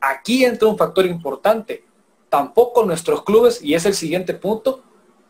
Aquí 0.00 0.44
entra 0.44 0.68
un 0.68 0.78
factor 0.78 1.04
importante. 1.04 1.84
Tampoco 2.30 2.84
nuestros 2.84 3.22
clubes, 3.24 3.62
y 3.62 3.74
es 3.74 3.84
el 3.84 3.94
siguiente 3.94 4.32
punto, 4.32 4.82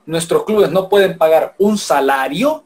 nuestros 0.07 0.45
clubes 0.45 0.71
no 0.71 0.89
pueden 0.89 1.19
pagar 1.19 1.55
un 1.59 1.79
salario 1.79 2.65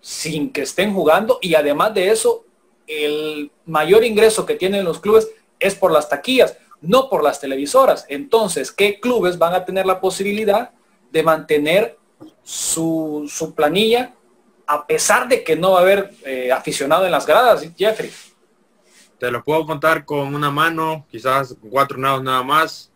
sin 0.00 0.52
que 0.52 0.62
estén 0.62 0.94
jugando 0.94 1.38
y 1.42 1.54
además 1.54 1.94
de 1.94 2.10
eso, 2.10 2.44
el 2.86 3.50
mayor 3.66 4.04
ingreso 4.04 4.46
que 4.46 4.54
tienen 4.54 4.84
los 4.84 5.00
clubes 5.00 5.28
es 5.58 5.74
por 5.74 5.92
las 5.92 6.08
taquillas, 6.08 6.56
no 6.80 7.08
por 7.08 7.22
las 7.22 7.40
televisoras. 7.40 8.06
Entonces, 8.08 8.72
¿qué 8.72 8.98
clubes 8.98 9.38
van 9.38 9.54
a 9.54 9.64
tener 9.64 9.86
la 9.86 10.00
posibilidad 10.00 10.70
de 11.12 11.22
mantener 11.22 11.98
su, 12.42 13.52
planilla 13.54 14.14
a 14.66 14.86
pesar 14.86 15.28
de 15.28 15.42
que 15.42 15.56
no 15.56 15.72
va 15.72 15.78
a 15.78 15.82
haber 15.82 16.10
eh, 16.24 16.50
aficionado 16.52 17.04
en 17.04 17.12
las 17.12 17.26
gradas, 17.26 17.66
Jeffrey? 17.76 18.10
Te 19.18 19.30
lo 19.30 19.44
puedo 19.44 19.66
contar 19.66 20.04
con 20.04 20.34
una 20.34 20.50
mano, 20.50 21.06
quizás 21.10 21.54
cuatro 21.68 21.98
nados 21.98 22.22
nada 22.22 22.42
más. 22.42 22.90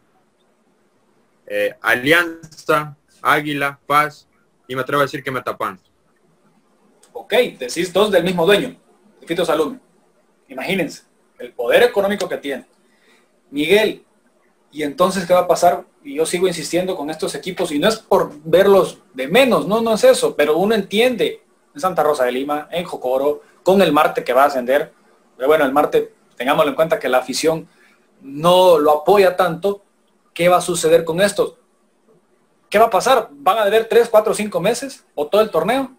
Eh, 1.46 1.74
Alianza, 1.82 2.96
Águila, 3.20 3.78
Paz 3.86 4.26
y 4.66 4.74
me 4.74 4.80
atrevo 4.80 5.02
a 5.02 5.04
decir 5.04 5.22
que 5.22 5.30
me 5.30 5.42
tapan. 5.42 5.78
Ok, 7.24 7.32
decís 7.58 7.90
dos 7.90 8.10
del 8.10 8.22
mismo 8.22 8.44
dueño, 8.44 8.76
Fito 9.24 9.46
Salud. 9.46 9.76
Imagínense, 10.46 11.04
el 11.38 11.54
poder 11.54 11.82
económico 11.82 12.28
que 12.28 12.36
tiene. 12.36 12.66
Miguel, 13.50 14.04
¿y 14.70 14.82
entonces 14.82 15.24
qué 15.24 15.32
va 15.32 15.40
a 15.40 15.48
pasar? 15.48 15.86
Y 16.02 16.16
yo 16.16 16.26
sigo 16.26 16.46
insistiendo 16.46 16.94
con 16.94 17.08
estos 17.08 17.34
equipos 17.34 17.72
y 17.72 17.78
no 17.78 17.88
es 17.88 17.96
por 17.96 18.30
verlos 18.44 18.98
de 19.14 19.26
menos, 19.26 19.66
no, 19.66 19.80
no 19.80 19.94
es 19.94 20.04
eso, 20.04 20.36
pero 20.36 20.58
uno 20.58 20.74
entiende 20.74 21.42
en 21.74 21.80
Santa 21.80 22.02
Rosa 22.02 22.26
de 22.26 22.32
Lima, 22.32 22.68
en 22.70 22.84
Jocoro, 22.84 23.40
con 23.62 23.80
el 23.80 23.90
Marte 23.90 24.22
que 24.22 24.34
va 24.34 24.42
a 24.42 24.48
ascender. 24.48 24.92
Pero 25.38 25.48
bueno, 25.48 25.64
el 25.64 25.72
Marte, 25.72 26.12
tengámoslo 26.36 26.72
en 26.72 26.76
cuenta 26.76 26.98
que 26.98 27.08
la 27.08 27.18
afición 27.18 27.66
no 28.20 28.78
lo 28.78 28.98
apoya 28.98 29.34
tanto. 29.34 29.82
¿Qué 30.34 30.50
va 30.50 30.58
a 30.58 30.60
suceder 30.60 31.06
con 31.06 31.22
esto? 31.22 31.56
¿Qué 32.68 32.78
va 32.78 32.84
a 32.84 32.90
pasar? 32.90 33.30
¿Van 33.32 33.56
a 33.56 33.64
deber 33.64 33.88
tres, 33.88 34.10
cuatro, 34.10 34.34
cinco 34.34 34.60
meses 34.60 35.06
o 35.14 35.26
todo 35.26 35.40
el 35.40 35.48
torneo? 35.48 35.96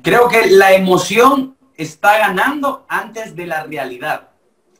Creo 0.00 0.28
que 0.28 0.46
la 0.46 0.72
emoción 0.72 1.56
está 1.76 2.18
ganando 2.18 2.86
antes 2.88 3.36
de 3.36 3.46
la 3.46 3.64
realidad. 3.64 4.30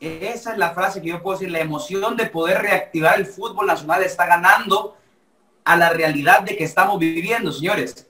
Esa 0.00 0.52
es 0.52 0.58
la 0.58 0.70
frase 0.70 1.02
que 1.02 1.08
yo 1.08 1.22
puedo 1.22 1.38
decir. 1.38 1.52
La 1.52 1.60
emoción 1.60 2.16
de 2.16 2.26
poder 2.26 2.62
reactivar 2.62 3.18
el 3.18 3.26
fútbol 3.26 3.66
nacional 3.66 4.02
está 4.02 4.26
ganando 4.26 4.96
a 5.64 5.76
la 5.76 5.90
realidad 5.90 6.42
de 6.42 6.56
que 6.56 6.64
estamos 6.64 6.98
viviendo, 6.98 7.52
señores. 7.52 8.08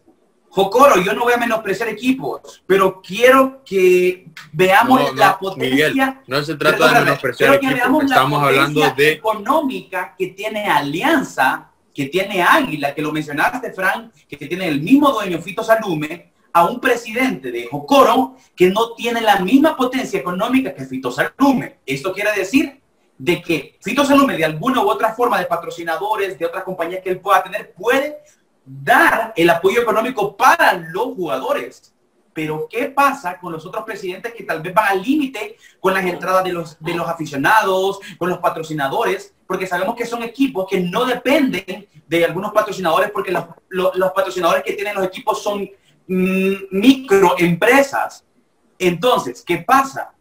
Jocoro, 0.49 1.01
yo 1.01 1.15
no 1.15 1.23
voy 1.23 1.33
a 1.33 1.39
menospreciar 1.39 1.89
equipos, 1.89 2.63
pero 2.67 3.01
quiero 3.01 3.63
que 3.65 4.27
veamos 4.53 5.15
la 5.17 5.39
potencia. 5.39 6.23
no 6.27 6.43
se 6.43 6.57
trata 6.57 6.89
de 6.89 7.01
menospreciar 7.01 7.55
equipos, 7.55 8.05
estamos 8.05 8.43
hablando 8.43 8.81
de 8.95 9.13
económica 9.13 10.15
que 10.17 10.29
tiene 10.29 10.67
Alianza, 10.67 11.71
que 11.95 12.07
tiene 12.07 12.43
Águila, 12.43 12.95
que 12.95 13.01
lo 13.01 13.13
mencionaste, 13.13 13.73
Frank, 13.73 14.13
que 14.29 14.37
tiene 14.37 14.69
el 14.69 14.83
mismo 14.83 15.11
dueño 15.11 15.41
Fito 15.41 15.65
Salume, 15.65 16.32
a 16.53 16.67
un 16.67 16.81
presidente 16.81 17.51
de 17.51 17.67
Jocoro 17.67 18.37
que 18.55 18.69
no 18.69 18.95
tiene 18.95 19.21
la 19.21 19.39
misma 19.39 19.77
potencia 19.77 20.21
económica 20.21 20.75
que 20.75 20.85
Fito 20.85 21.11
Salume. 21.11 21.79
Esto 21.87 22.13
quiere 22.13 22.33
decir 22.33 22.81
de 23.17 23.41
que 23.41 23.79
Fito 23.81 24.05
Salume 24.05 24.37
de 24.37 24.45
alguna 24.45 24.83
u 24.83 24.91
otra 24.91 25.15
forma 25.15 25.39
de 25.39 25.47
patrocinadores, 25.47 26.39
de 26.39 26.47
otras 26.47 26.65
compañías 26.65 27.03
que 27.03 27.11
él 27.11 27.21
pueda 27.21 27.43
tener, 27.43 27.73
puede 27.73 28.19
dar 28.65 29.33
el 29.37 29.49
apoyo 29.51 29.81
económico 29.81 30.37
para 30.37 30.75
los 30.75 31.15
jugadores. 31.15 31.93
Pero 32.35 32.67
¿qué 32.69 32.87
pasa 32.87 33.39
con 33.39 33.53
los 33.53 33.65
otros 33.67 33.85
presidentes 33.85 34.33
que 34.33 34.45
tal 34.45 34.63
vez 34.63 34.73
van 34.73 34.89
al 34.89 35.03
límite 35.03 35.57
con 35.81 35.93
las 35.93 36.05
entradas 36.05 36.43
de 36.45 36.53
los, 36.53 36.83
de 36.83 36.95
los 36.95 37.07
aficionados, 37.07 38.01
con 38.19 38.31
los 38.31 38.39
patrocinadores? 38.39 39.35
Porque 39.47 39.67
sabemos 39.67 39.95
que 39.95 40.07
son 40.07 40.23
equipos 40.23 40.67
que 40.69 40.81
no 40.81 41.05
dependen 41.05 41.87
de 42.09 42.25
algunos 42.25 42.53
patrocinadores 42.53 43.11
porque 43.11 43.33
los, 43.33 43.45
los 43.69 44.13
patrocinadores 44.13 44.63
que 44.65 44.73
tienen 44.73 44.95
los 44.95 45.05
equipos 45.05 45.43
son 45.43 45.69
microempresas. 46.07 48.25
Entonces, 48.79 49.43
¿qué 49.47 49.59
pasa? 49.59 50.13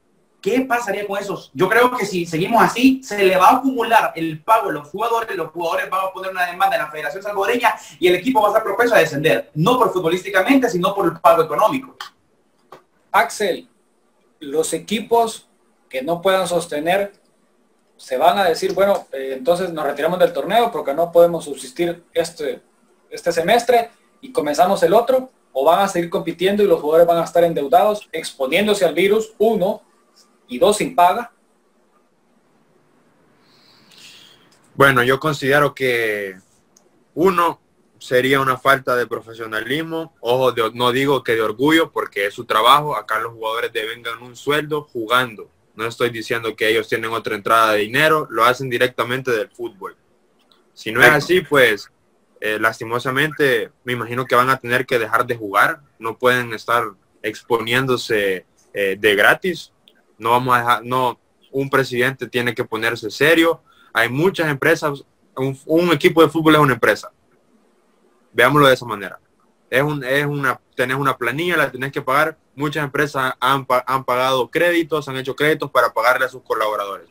¿Qué 0.42 0.62
pasaría 0.62 1.06
con 1.06 1.20
esos? 1.20 1.52
Yo 1.54 1.70
creo 1.70 1.96
que 1.96 2.06
si 2.06 2.26
seguimos 2.26 2.64
así, 2.64 3.04
se 3.04 3.24
le 3.24 3.38
va 3.38 3.50
a 3.50 3.56
acumular 3.58 4.12
el 4.16 4.42
pago 4.42 4.70
de 4.70 4.74
los 4.74 4.88
jugadores, 4.88 5.38
los 5.38 5.52
jugadores 5.52 5.88
van 5.90 6.06
a 6.06 6.12
poner 6.12 6.32
una 6.32 6.48
demanda 6.48 6.78
en 6.78 6.82
la 6.82 6.90
Federación 6.90 7.22
Salvadoreña 7.22 7.76
y 8.00 8.08
el 8.08 8.16
equipo 8.16 8.42
va 8.42 8.48
a 8.48 8.52
estar 8.52 8.64
propenso 8.64 8.96
a 8.96 9.00
descender, 9.00 9.52
no 9.54 9.78
por 9.78 9.94
futbolísticamente, 9.94 10.68
sino 10.70 10.96
por 10.96 11.06
el 11.06 11.20
pago 11.20 11.44
económico. 11.44 11.96
Axel, 13.12 13.70
los 14.40 14.74
equipos 14.74 15.48
que 15.88 16.02
no 16.02 16.22
puedan 16.22 16.48
sostener 16.48 17.14
se 17.98 18.18
van 18.18 18.40
a 18.40 18.46
decir, 18.46 18.74
bueno, 18.74 19.06
eh, 19.12 19.36
entonces 19.38 19.72
nos 19.72 19.86
retiramos 19.86 20.18
del 20.18 20.34
torneo 20.34 20.72
porque 20.72 20.96
no 20.96 21.12
podemos 21.12 21.46
subsistir 21.46 22.04
este, 22.14 22.64
este 23.12 23.32
semestre 23.32 23.92
y 24.22 24.32
comenzamos 24.32 24.82
el 24.82 24.94
otro 24.94 25.30
o 25.54 25.66
van 25.66 25.80
a 25.80 25.88
seguir 25.88 26.10
compitiendo 26.10 26.64
y 26.64 26.68
los 26.68 26.80
jugadores 26.80 27.08
van 27.08 27.18
a 27.18 27.24
estar 27.24 27.44
endeudados, 27.44 28.08
exponiéndose 28.12 28.86
al 28.86 28.94
virus, 28.94 29.34
uno, 29.38 29.82
y 30.48 30.60
dos, 30.60 30.78
sin 30.78 30.96
paga? 30.96 31.32
Bueno, 34.76 35.04
yo 35.04 35.20
considero 35.20 35.74
que 35.74 36.38
uno 37.14 37.60
sería 38.00 38.42
una 38.42 38.58
falta 38.58 38.96
de 38.96 39.06
profesionalismo, 39.06 40.16
ojo, 40.22 40.54
no 40.74 40.92
digo 40.92 41.24
que 41.24 41.36
de 41.36 41.42
orgullo, 41.42 41.92
porque 41.92 42.26
es 42.26 42.34
su 42.34 42.46
trabajo, 42.46 42.96
acá 42.96 43.20
los 43.20 43.34
jugadores 43.34 43.72
deben 43.72 44.02
ganar 44.02 44.24
un 44.24 44.36
sueldo 44.36 44.88
jugando. 44.92 45.50
No 45.76 45.86
estoy 45.86 46.10
diciendo 46.10 46.56
que 46.56 46.68
ellos 46.68 46.88
tienen 46.88 47.12
otra 47.12 47.36
entrada 47.36 47.74
de 47.74 47.80
dinero, 47.80 48.28
lo 48.30 48.44
hacen 48.44 48.70
directamente 48.70 49.32
del 49.32 49.50
fútbol. 49.50 49.96
Si 50.74 50.92
no 50.92 51.02
es 51.02 51.10
así, 51.10 51.42
pues 51.42 51.92
eh, 52.42 52.58
lastimosamente 52.60 53.72
me 53.84 53.94
imagino 53.94 54.26
que 54.26 54.34
van 54.34 54.50
a 54.50 54.58
tener 54.58 54.88
que 54.88 54.98
dejar 54.98 55.28
de 55.28 55.38
jugar, 55.38 55.80
no 56.00 56.18
pueden 56.18 56.54
estar 56.54 56.84
exponiéndose 57.22 58.48
eh, 58.74 58.98
de 59.00 59.16
gratis, 59.16 59.72
no 60.18 60.32
vamos 60.32 60.56
a 60.56 60.60
dejar, 60.60 60.84
no, 60.84 61.20
un 61.52 61.70
presidente 61.70 62.28
tiene 62.28 62.56
que 62.56 62.66
ponerse 62.66 63.12
serio, 63.12 63.62
hay 63.94 64.10
muchas 64.10 64.50
empresas, 64.50 65.06
un, 65.36 65.92
equipo 65.92 66.24
de 66.24 66.30
fútbol 66.30 66.56
es 66.56 66.62
una 66.62 66.74
empresa, 66.74 67.12
veámoslo 68.34 68.68
de 68.68 68.74
esa 68.74 68.86
manera, 68.88 69.20
es, 69.70 69.84
un, 69.84 70.04
es 70.04 70.26
una, 70.26 70.60
tenés 70.76 70.98
una 70.98 71.16
planilla, 71.16 71.58
la 71.58 71.72
tenés 71.72 71.92
que 71.92 72.02
pagar, 72.02 72.40
muchas 72.56 72.84
empresas 72.84 73.34
han, 73.40 73.68
han 73.86 74.04
pagado 74.04 74.50
créditos, 74.50 75.08
han 75.08 75.18
hecho 75.18 75.36
créditos 75.36 75.70
para 75.70 75.94
pagarle 75.94 76.26
a 76.26 76.30
sus 76.30 76.42
colaboradores. 76.42 77.08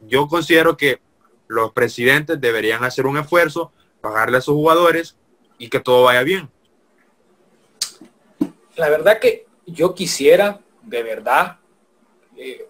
Yo 0.00 0.26
considero 0.26 0.76
que 0.76 1.00
los 1.46 1.72
presidentes 1.72 2.40
deberían 2.40 2.82
hacer 2.82 3.06
un 3.06 3.16
esfuerzo 3.16 3.72
pagarle 4.04 4.36
a 4.36 4.42
sus 4.42 4.54
jugadores 4.54 5.16
y 5.56 5.70
que 5.70 5.80
todo 5.80 6.02
vaya 6.02 6.22
bien. 6.22 6.50
La 8.76 8.90
verdad 8.90 9.18
que 9.18 9.46
yo 9.66 9.94
quisiera, 9.94 10.60
de 10.82 11.02
verdad, 11.02 11.56
eh, 12.36 12.68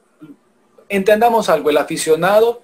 entendamos 0.89 1.49
algo, 1.49 1.71
el 1.71 1.77
aficionado, 1.77 2.63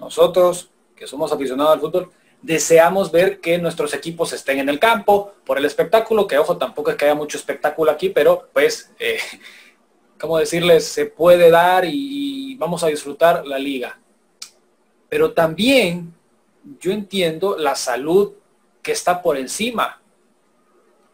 nosotros 0.00 0.70
que 0.96 1.06
somos 1.06 1.32
aficionados 1.32 1.74
al 1.74 1.80
fútbol, 1.80 2.10
deseamos 2.40 3.12
ver 3.12 3.40
que 3.40 3.56
nuestros 3.58 3.94
equipos 3.94 4.32
estén 4.32 4.58
en 4.58 4.68
el 4.68 4.80
campo 4.80 5.34
por 5.46 5.58
el 5.58 5.64
espectáculo, 5.64 6.26
que 6.26 6.38
ojo, 6.38 6.56
tampoco 6.56 6.90
es 6.90 6.96
que 6.96 7.04
haya 7.04 7.14
mucho 7.14 7.38
espectáculo 7.38 7.92
aquí, 7.92 8.08
pero 8.08 8.48
pues, 8.52 8.90
eh, 8.98 9.18
como 10.18 10.38
decirles, 10.38 10.88
se 10.88 11.06
puede 11.06 11.50
dar 11.50 11.84
y 11.84 12.56
vamos 12.56 12.82
a 12.82 12.88
disfrutar 12.88 13.46
la 13.46 13.60
liga. 13.60 13.96
Pero 15.08 15.32
también 15.32 16.12
yo 16.80 16.92
entiendo 16.92 17.56
la 17.56 17.74
salud 17.74 18.32
que 18.82 18.92
está 18.92 19.22
por 19.22 19.36
encima. 19.36 20.00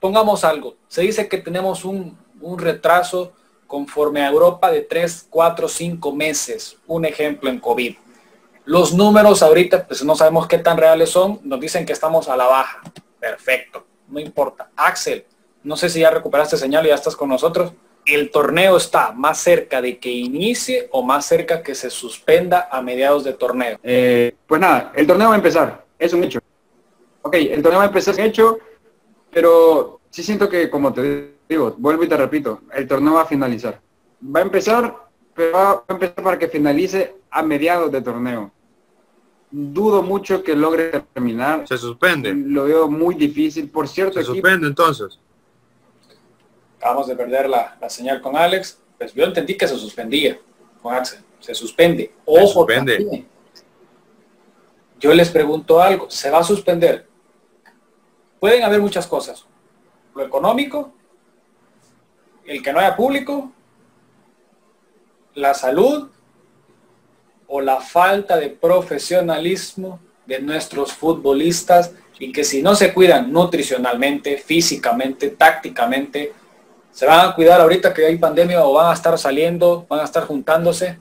Pongamos 0.01 0.45
algo, 0.45 0.77
se 0.89 1.03
dice 1.03 1.29
que 1.29 1.39
tenemos 1.39 1.85
un, 1.85 2.17
retraso 2.57 3.33
conforme 3.67 4.23
a 4.23 4.29
Europa 4.29 4.71
de 4.71 4.83
3, 4.83 5.27
4, 5.29 5.69
5 5.69 6.15
meses, 6.15 6.77
un 6.87 7.05
ejemplo 7.05 7.51
en 7.51 7.59
COVID. 7.59 7.97
Los 8.65 8.95
números 8.95 9.43
ahorita, 9.43 9.87
pues 9.87 10.05
no 10.05 10.15
sabemos 10.15 10.47
qué 10.47 10.59
tan 10.59 10.77
reales 10.77 11.11
son, 11.11 11.41
nos 11.43 11.59
dicen 11.59 11.85
que 11.85 11.93
estamos 11.93 12.29
a 12.29 12.37
la 12.37 12.47
baja. 12.47 12.81
Perfecto, 13.19 13.85
no 14.09 14.21
importa. 14.21 14.71
Axel, 14.77 15.27
no 15.63 15.77
sé 15.77 15.89
si 15.89 16.01
ya 16.01 16.11
recuperaste 16.11 16.57
señal 16.57 16.87
y 16.87 16.91
ya 16.91 16.95
estás 16.95 17.17
con 17.17 17.29
nosotros. 17.29 17.73
¿El 18.09 18.31
torneo 18.31 18.79
está 18.79 19.13
más 19.13 19.39
cerca 19.39 19.83
de 19.83 19.99
que 19.99 20.11
inicie 20.11 20.89
o 20.93 21.03
más 21.03 21.27
cerca 21.27 21.63
que 21.63 21.75
se 21.75 21.91
suspenda 21.91 22.69
a 22.73 22.81
mediados 22.81 23.23
de 23.23 23.35
torneo? 23.35 23.79
Eh, 23.83 24.35
pues 24.47 24.59
nada, 24.59 24.93
el 24.97 25.07
torneo 25.07 25.29
va 25.29 25.35
a 25.35 25.37
empezar, 25.37 25.85
es 25.99 26.15
un 26.15 26.25
hecho. 26.25 26.41
Ok, 27.21 27.35
el 27.35 27.63
torneo 27.63 27.81
va 27.81 27.85
a 27.85 27.89
empezar, 27.89 28.15
es 28.15 28.19
un 28.19 28.25
hecho, 28.27 28.59
pero 29.31 30.01
sí 30.09 30.23
siento 30.23 30.49
que, 30.49 30.71
como 30.71 30.91
te 30.95 31.35
digo, 31.47 31.75
vuelvo 31.77 32.03
y 32.05 32.09
te 32.09 32.17
repito, 32.17 32.63
el 32.75 32.89
torneo 32.89 33.15
va 33.15 33.23
a 33.23 33.27
finalizar. 33.27 33.79
Va 34.25 34.41
a 34.41 34.45
empezar, 34.45 34.97
pero 35.35 35.53
va 35.53 35.85
a 35.87 35.93
empezar 35.93 36.25
para 36.25 36.39
que 36.39 36.49
finalice 36.49 37.15
a 37.31 37.43
mediados 37.43 37.93
de 37.93 38.01
torneo. 38.01 38.51
Dudo 39.51 40.03
mucho 40.03 40.43
que 40.43 40.57
logre 40.57 41.05
terminar. 41.13 41.69
Se 41.69 41.77
suspende. 41.77 42.35
Lo 42.35 42.65
veo 42.65 42.91
muy 42.91 43.15
difícil. 43.15 43.69
Por 43.69 43.87
cierto, 43.87 44.19
se 44.19 44.25
suspende 44.25 44.67
entonces. 44.67 45.19
Acabamos 46.79 47.09
de 47.09 47.17
perder 47.17 47.49
la, 47.49 47.77
la, 47.81 47.91
señal 47.91 48.23
con 48.23 48.37
Alex, 48.37 48.79
pues 48.97 49.13
yo 49.13 49.25
entendí 49.25 49.57
que 49.57 49.67
se 49.67 49.77
suspendía 49.77 50.39
con 50.81 50.95
Axel, 50.95 51.21
se 51.41 51.55
suspende. 51.55 52.13
Ojo, 52.25 52.41
se 52.47 52.53
suspende. 52.53 53.27
Yo 55.01 55.13
les 55.13 55.29
pregunto 55.29 55.81
algo, 55.81 56.09
¿se 56.09 56.31
va 56.31 56.39
a 56.39 56.45
suspender? 56.45 57.07
Pueden 58.41 58.63
haber 58.63 58.81
muchas 58.81 59.07
cosas. 59.07 59.45
Lo 60.15 60.25
económico, 60.25 60.93
el 62.47 62.63
que 62.63 62.73
no 62.73 62.79
haya 62.79 62.97
público, 62.97 63.53
la 65.35 65.55
salud 65.55 66.09
o 67.49 67.61
la 67.61 67.81
falta 67.81 68.37
de 68.37 68.51
profesionalismo 68.51 70.01
de 70.27 70.41
nuestros 70.41 70.93
futbolistas 70.93 71.93
y 72.19 72.33
que 72.33 72.45
si 72.45 72.63
no 72.63 72.75
se 72.75 72.93
cuidan 72.93 73.33
nutricionalmente, 73.33 74.37
físicamente, 74.37 75.31
tácticamente, 75.31 76.33
se 76.99 77.07
van 77.07 77.29
a 77.29 77.33
cuidar 77.33 77.61
ahorita 77.61 77.95
que 77.95 78.05
hay 78.07 78.19
pandemia 78.19 78.67
o 78.67 78.73
van 78.73 78.91
a 78.91 78.93
estar 78.93 79.17
saliendo, 79.17 79.87
van 79.89 80.01
a 80.01 80.03
estar 80.03 80.27
juntándose. 80.27 80.99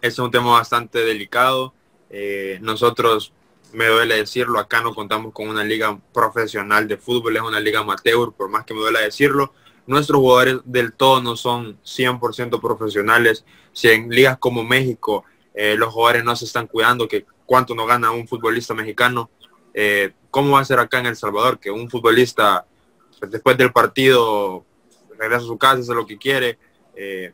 Es 0.00 0.20
un 0.20 0.30
tema 0.30 0.52
bastante 0.52 1.00
delicado. 1.00 1.74
Eh, 2.10 2.60
nosotros, 2.62 3.32
me 3.72 3.88
duele 3.88 4.18
decirlo, 4.18 4.60
acá 4.60 4.82
no 4.82 4.94
contamos 4.94 5.32
con 5.32 5.48
una 5.48 5.64
liga 5.64 5.98
profesional 6.14 6.86
de 6.86 6.96
fútbol, 6.96 7.38
es 7.38 7.42
una 7.42 7.58
liga 7.58 7.80
amateur, 7.80 8.32
por 8.32 8.48
más 8.48 8.64
que 8.64 8.72
me 8.72 8.82
duele 8.82 9.00
decirlo. 9.00 9.52
Nuestros 9.84 10.20
jugadores 10.20 10.58
del 10.64 10.92
todo 10.92 11.20
no 11.20 11.34
son 11.34 11.76
100% 11.82 12.60
profesionales. 12.60 13.44
Si 13.72 13.88
en 13.88 14.10
ligas 14.10 14.38
como 14.38 14.62
México 14.62 15.24
eh, 15.54 15.74
los 15.76 15.92
jugadores 15.92 16.22
no 16.22 16.36
se 16.36 16.44
están 16.44 16.68
cuidando, 16.68 17.08
que 17.08 17.26
cuánto 17.46 17.74
no 17.74 17.84
gana 17.84 18.12
un 18.12 18.28
futbolista 18.28 18.74
mexicano, 18.74 19.28
eh, 19.74 20.12
¿cómo 20.30 20.52
va 20.52 20.60
a 20.60 20.64
ser 20.64 20.78
acá 20.78 21.00
en 21.00 21.06
El 21.06 21.16
Salvador? 21.16 21.58
Que 21.58 21.72
un 21.72 21.90
futbolista 21.90 22.64
después 23.28 23.56
del 23.56 23.72
partido 23.72 24.64
regresa 25.18 25.44
a 25.44 25.46
su 25.46 25.58
casa, 25.58 25.80
hace 25.80 25.94
lo 25.94 26.06
que 26.06 26.18
quiere, 26.18 26.58
eh, 26.94 27.32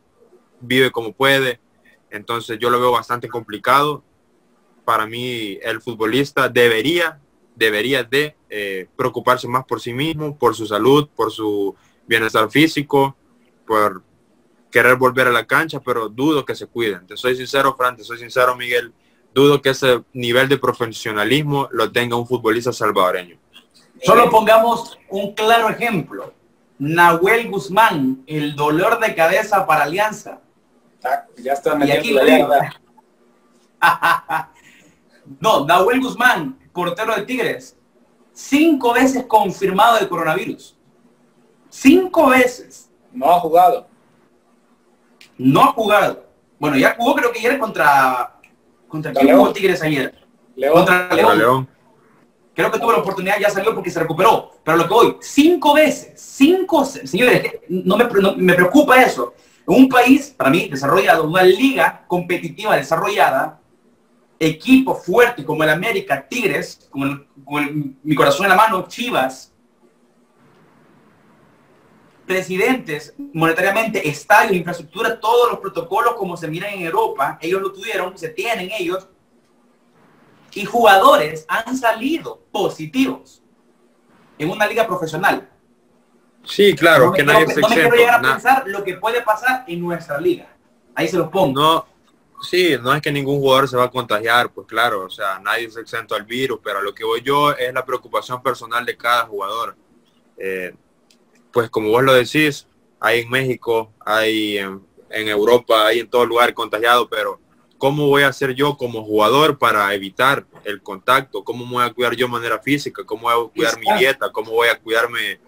vive 0.59 0.91
como 0.91 1.13
puede. 1.13 1.59
Entonces 2.09 2.57
yo 2.59 2.69
lo 2.69 2.79
veo 2.79 2.91
bastante 2.91 3.27
complicado. 3.27 4.03
Para 4.85 5.05
mí 5.05 5.57
el 5.61 5.81
futbolista 5.81 6.49
debería, 6.49 7.19
debería 7.55 8.03
de 8.03 8.35
preocuparse 8.95 9.47
más 9.47 9.65
por 9.65 9.81
sí 9.81 9.93
mismo, 9.93 10.37
por 10.37 10.55
su 10.55 10.65
salud, 10.65 11.09
por 11.15 11.31
su 11.31 11.75
bienestar 12.07 12.49
físico, 12.49 13.15
por 13.65 14.01
querer 14.71 14.95
volver 14.95 15.27
a 15.27 15.31
la 15.31 15.45
cancha, 15.45 15.79
pero 15.79 16.09
dudo 16.09 16.45
que 16.45 16.55
se 16.55 16.67
cuiden. 16.67 17.05
Te 17.05 17.17
soy 17.17 17.35
sincero, 17.35 17.75
Fran, 17.75 17.95
te 17.97 18.03
soy 18.03 18.17
sincero, 18.17 18.55
Miguel, 18.55 18.93
dudo 19.33 19.61
que 19.61 19.69
ese 19.69 20.03
nivel 20.13 20.47
de 20.49 20.57
profesionalismo 20.57 21.67
lo 21.71 21.91
tenga 21.91 22.15
un 22.15 22.27
futbolista 22.27 22.71
salvadoreño. 22.71 23.37
Solo 24.03 24.29
pongamos 24.29 24.97
un 25.09 25.33
claro 25.33 25.69
ejemplo. 25.69 26.33
Nahuel 26.79 27.49
Guzmán, 27.49 28.23
el 28.27 28.55
dolor 28.55 28.99
de 28.99 29.15
cabeza 29.15 29.65
para 29.65 29.83
Alianza. 29.83 30.41
Ah, 31.03 31.25
ya 31.37 31.53
está 31.53 31.77
y 31.85 31.91
aquí 31.91 32.15
No, 35.39 35.65
Nahuel 35.65 36.01
Guzmán, 36.01 36.57
portero 36.71 37.15
de 37.15 37.23
Tigres, 37.23 37.75
cinco 38.33 38.93
veces 38.93 39.25
confirmado 39.25 39.99
de 39.99 40.07
coronavirus. 40.07 40.77
Cinco 41.69 42.29
veces. 42.29 42.89
No 43.11 43.31
ha 43.31 43.39
jugado. 43.39 43.87
No 45.37 45.63
ha 45.63 45.73
jugado. 45.73 46.25
Bueno, 46.59 46.77
ya 46.77 46.95
jugó 46.97 47.15
creo 47.15 47.31
que 47.31 47.39
ayer 47.39 47.59
contra... 47.59 48.35
¿Contra 48.87 49.11
quién 49.11 49.35
jugó 49.35 49.51
Tigres 49.51 49.81
ayer? 49.81 50.15
León. 50.55 50.73
Contra 50.73 51.13
León. 51.13 51.67
Creo 52.57 52.71
que 52.71 52.79
tuvo 52.79 52.91
la 52.91 52.97
oportunidad, 52.97 53.39
ya 53.39 53.51
salió 53.51 53.75
porque 53.75 53.91
se 53.91 53.99
recuperó. 53.99 54.51
Pero 54.63 54.77
lo 54.77 54.87
que 54.87 54.93
hoy, 54.95 55.17
cinco 55.21 55.75
veces, 55.75 56.19
cinco, 56.19 56.83
señores, 56.83 57.51
no 57.69 57.95
me, 57.95 58.05
me 58.35 58.55
preocupa 58.55 58.99
eso. 58.99 59.35
Un 59.67 59.87
país, 59.87 60.33
para 60.35 60.49
mí, 60.49 60.67
desarrollado, 60.67 61.27
una 61.27 61.43
liga 61.43 62.03
competitiva 62.07 62.75
desarrollada, 62.75 63.61
equipo 64.39 64.95
fuerte 64.95 65.45
como 65.45 65.63
el 65.63 65.69
América, 65.69 66.27
Tigres, 66.27 66.89
con 66.89 67.27
mi 68.01 68.15
corazón 68.15 68.47
en 68.47 68.49
la 68.49 68.55
mano, 68.55 68.87
Chivas, 68.87 69.53
presidentes 72.25 73.13
monetariamente, 73.33 74.09
estadio, 74.09 74.57
infraestructura, 74.57 75.19
todos 75.19 75.51
los 75.51 75.59
protocolos 75.59 76.15
como 76.15 76.35
se 76.35 76.47
miran 76.47 76.73
en 76.73 76.87
Europa, 76.87 77.37
ellos 77.39 77.61
lo 77.61 77.71
tuvieron, 77.71 78.17
se 78.17 78.29
tienen 78.29 78.71
ellos, 78.79 79.07
y 80.57 80.65
jugadores 80.65 81.45
han 81.47 81.77
salido 81.77 82.41
positivos 82.51 83.43
en 84.39 84.49
una 84.49 84.65
liga 84.65 84.87
profesional. 84.87 85.47
Sí, 86.43 86.73
claro, 86.73 87.11
que 87.11 87.23
nadie 87.23 87.47
se 87.47 87.61
No 87.61 87.69
me 87.69 87.75
quiero 87.75 87.95
llegar 87.95 88.25
a 88.25 88.33
pensar 88.33 88.63
lo 88.65 88.83
que 88.83 88.95
puede 88.95 89.21
pasar 89.21 89.65
en 89.67 89.81
nuestra 89.81 90.19
liga. 90.19 90.47
Ahí 90.95 91.07
se 91.07 91.17
los 91.17 91.29
pongo. 91.29 91.59
No, 91.59 91.85
sí, 92.41 92.75
no 92.81 92.91
es 92.91 93.03
que 93.03 93.11
ningún 93.11 93.39
jugador 93.39 93.69
se 93.69 93.77
va 93.77 93.83
a 93.83 93.91
contagiar, 93.91 94.51
pues 94.51 94.65
claro, 94.65 95.05
o 95.05 95.09
sea, 95.11 95.37
nadie 95.39 95.65
es 95.65 95.77
exento 95.77 96.15
al 96.15 96.23
virus, 96.23 96.59
pero 96.63 96.81
lo 96.81 96.91
que 96.91 97.03
voy 97.03 97.21
yo 97.21 97.51
es 97.51 97.71
la 97.71 97.85
preocupación 97.85 98.41
personal 98.41 98.83
de 98.83 98.97
cada 98.97 99.27
jugador. 99.27 99.75
Eh, 100.37 100.73
pues 101.51 101.69
como 101.69 101.89
vos 101.89 102.03
lo 102.03 102.13
decís, 102.13 102.65
hay 102.99 103.19
en 103.21 103.29
México, 103.29 103.91
hay 104.03 104.57
en, 104.57 104.81
Europa, 105.27 105.85
hay 105.85 105.99
en 105.99 106.09
todo 106.09 106.25
lugar 106.25 106.55
contagiado, 106.55 107.07
pero 107.07 107.39
¿cómo 107.77 108.07
voy 108.07 108.23
a 108.23 108.29
hacer 108.29 108.53
yo 108.53 108.77
como 108.77 109.03
jugador 109.03 109.57
para 109.57 109.93
evitar 109.93 110.45
el 110.63 110.81
contacto? 110.81 111.43
¿Cómo 111.43 111.65
voy 111.65 111.83
a 111.83 111.93
cuidar 111.93 112.15
yo 112.15 112.27
de 112.27 112.31
manera 112.31 112.59
física? 112.59 113.03
¿Cómo 113.05 113.23
voy 113.23 113.33
a 113.33 113.51
cuidar 113.51 113.79
mi 113.79 113.99
dieta? 113.99 114.31
¿Cómo 114.31 114.51
voy 114.51 114.69
a 114.69 114.79
cuidarme 114.79 115.39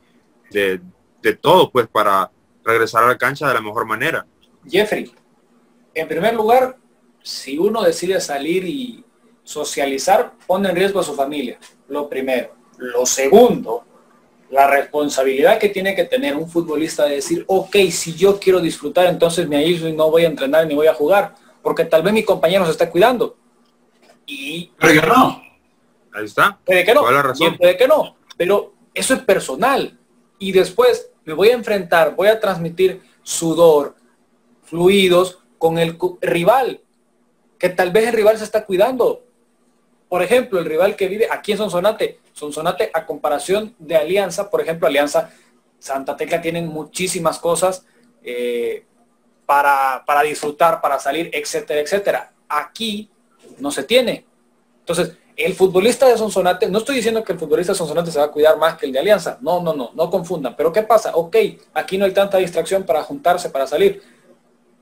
de, 0.52 0.80
de 1.22 1.36
todo, 1.36 1.72
pues, 1.72 1.88
para 1.88 2.32
regresar 2.64 3.04
a 3.04 3.08
la 3.08 3.18
cancha 3.18 3.48
de 3.48 3.54
la 3.54 3.62
mejor 3.62 3.86
manera? 3.86 4.26
Jeffrey, 4.68 5.12
en 5.94 6.08
primer 6.08 6.34
lugar, 6.34 6.78
si 7.22 7.58
uno 7.58 7.84
decide 7.84 8.20
salir 8.22 8.66
y 8.66 9.04
socializar, 9.44 10.34
pone 10.46 10.70
en 10.70 10.76
riesgo 10.76 11.00
a 11.00 11.04
su 11.04 11.16
familia, 11.16 11.60
lo 11.88 12.08
primero. 12.08 12.56
Lo 12.78 13.06
segundo, 13.06 13.84
la 14.50 14.68
responsabilidad 14.68 15.60
que 15.60 15.70
tiene 15.70 15.96
que 15.96 16.06
tener 16.06 16.36
un 16.36 16.50
futbolista 16.50 17.06
de 17.06 17.16
decir, 17.16 17.44
ok, 17.48 17.76
si 17.92 18.14
yo 18.14 18.40
quiero 18.40 18.60
disfrutar, 18.60 19.08
entonces 19.08 19.48
me 19.48 19.58
aíslo 19.58 19.90
y 19.90 19.94
no 19.94 20.10
voy 20.10 20.24
a 20.24 20.28
entrenar 20.28 20.66
ni 20.66 20.76
voy 20.76 20.88
a 20.88 20.94
jugar, 20.94 21.36
porque 21.62 21.86
tal 21.86 22.02
vez 22.02 22.14
mi 22.14 22.24
compañero 22.24 22.66
se 22.66 22.72
está 22.72 22.90
cuidando. 22.90 23.38
Y, 24.26 24.72
pero 24.80 24.94
yo 24.94 25.02
no. 25.02 25.42
Ahí 26.14 26.26
está. 26.26 26.58
Puede 26.64 26.86
que 26.86 26.94
no. 26.94 27.04
Puede 27.58 27.78
que 27.78 27.88
no. 27.88 28.16
Pero 28.38 28.74
eso 28.94 29.14
es 29.14 29.22
personal. 29.22 29.98
Y 30.38 30.52
después 30.52 31.12
me 31.26 31.34
voy 31.34 31.50
a 31.50 31.54
enfrentar, 31.54 32.16
voy 32.16 32.28
a 32.28 32.40
transmitir 32.40 33.02
sudor, 33.24 33.96
fluidos 34.64 35.40
con 35.58 35.78
el 35.78 35.98
rival, 36.22 36.82
que 37.58 37.70
tal 37.70 37.92
vez 37.92 38.08
el 38.08 38.14
rival 38.14 38.38
se 38.38 38.46
está 38.46 38.66
cuidando. 38.66 39.24
Por 40.08 40.24
ejemplo, 40.24 40.60
el 40.60 40.66
rival 40.66 40.96
que 40.96 41.08
vive 41.08 41.28
aquí 41.30 41.52
en 41.52 41.60
Sonsonate, 41.60 42.20
Sonsonate 42.34 42.90
a 42.94 43.06
comparación 43.06 43.76
de 43.78 43.96
Alianza, 43.96 44.50
por 44.50 44.62
ejemplo, 44.62 44.88
Alianza 44.88 45.32
Santa 45.78 46.18
Tecla 46.18 46.42
tienen 46.42 46.68
muchísimas 46.68 47.38
cosas 47.38 47.86
eh, 48.24 48.86
para, 49.50 50.04
para 50.06 50.22
disfrutar, 50.22 50.80
para 50.80 51.00
salir, 51.00 51.32
etcétera, 51.34 51.82
etcétera. 51.82 52.32
Aquí 52.48 53.10
no 53.58 53.72
se 53.72 53.82
tiene. 53.84 54.24
Entonces, 54.82 55.18
el 55.36 55.56
futbolista 55.56 56.08
de 56.08 56.20
Sonsonate, 56.20 56.70
no 56.70 56.78
estoy 56.78 56.98
diciendo 56.98 57.24
que 57.24 57.34
el 57.34 57.40
futbolista 57.40 57.74
de 57.74 57.78
Sonsonate 57.80 58.12
se 58.12 58.20
va 58.20 58.26
a 58.26 58.32
cuidar 58.32 58.60
más 58.60 58.78
que 58.78 58.86
el 58.86 58.92
de 58.92 59.00
Alianza, 59.00 59.40
no, 59.42 59.60
no, 59.60 59.74
no, 59.74 59.90
no 59.96 60.10
confundan. 60.12 60.56
Pero 60.56 60.72
¿qué 60.72 60.84
pasa? 60.84 61.14
Ok, 61.16 61.36
aquí 61.74 61.98
no 61.98 62.06
hay 62.06 62.12
tanta 62.12 62.38
distracción 62.38 62.84
para 62.84 63.02
juntarse, 63.02 63.50
para 63.50 63.66
salir 63.66 64.04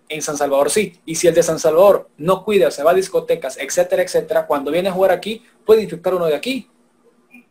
en 0.09 0.21
San 0.21 0.35
Salvador 0.35 0.69
sí. 0.69 0.99
Y 1.05 1.15
si 1.15 1.29
el 1.29 1.33
de 1.33 1.43
San 1.43 1.59
Salvador 1.59 2.09
no 2.17 2.43
cuida, 2.43 2.69
se 2.69 2.83
va 2.83 2.91
a 2.91 2.93
discotecas, 2.93 3.57
etcétera, 3.57 4.03
etcétera, 4.03 4.47
cuando 4.47 4.69
viene 4.69 4.89
a 4.89 4.91
jugar 4.91 5.11
aquí, 5.11 5.45
puede 5.65 5.81
infectar 5.81 6.13
uno 6.13 6.25
de 6.25 6.35
aquí. 6.35 6.69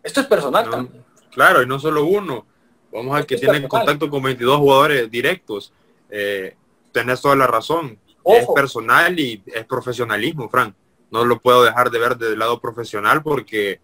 Esto 0.02 0.20
es 0.20 0.26
personal 0.26 0.86
Claro, 1.30 1.62
y 1.62 1.66
no 1.66 1.78
solo 1.78 2.04
uno. 2.04 2.44
Vamos 2.92 3.18
a 3.18 3.22
que 3.24 3.38
tiene 3.38 3.66
contacto 3.66 4.10
con 4.10 4.22
22 4.22 4.58
jugadores 4.58 5.10
directos. 5.10 5.72
Eh, 6.10 6.54
tenés 6.96 7.20
toda 7.20 7.36
la 7.36 7.46
razón. 7.46 7.98
Es 8.24 8.46
personal 8.54 9.20
y 9.20 9.42
es 9.46 9.66
profesionalismo, 9.66 10.48
Frank. 10.48 10.74
No 11.10 11.26
lo 11.26 11.38
puedo 11.38 11.62
dejar 11.62 11.90
de 11.90 11.98
ver 11.98 12.16
desde 12.16 12.32
el 12.32 12.38
lado 12.38 12.58
profesional 12.58 13.22
porque 13.22 13.80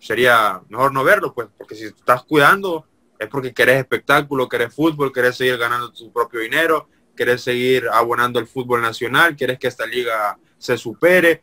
sería 0.00 0.60
mejor 0.68 0.92
no 0.92 1.04
verlo, 1.04 1.32
pues, 1.32 1.46
porque 1.56 1.76
si 1.76 1.84
estás 1.84 2.24
cuidando 2.24 2.84
es 3.16 3.28
porque 3.28 3.54
querés 3.54 3.78
espectáculo, 3.78 4.48
querés 4.48 4.74
fútbol, 4.74 5.12
querés 5.12 5.36
seguir 5.36 5.56
ganando 5.56 5.92
tu 5.92 6.12
propio 6.12 6.40
dinero, 6.40 6.88
querés 7.16 7.42
seguir 7.42 7.88
abonando 7.92 8.40
el 8.40 8.48
fútbol 8.48 8.82
nacional, 8.82 9.36
querés 9.36 9.58
que 9.58 9.68
esta 9.68 9.86
liga 9.86 10.36
se 10.58 10.76
supere, 10.76 11.42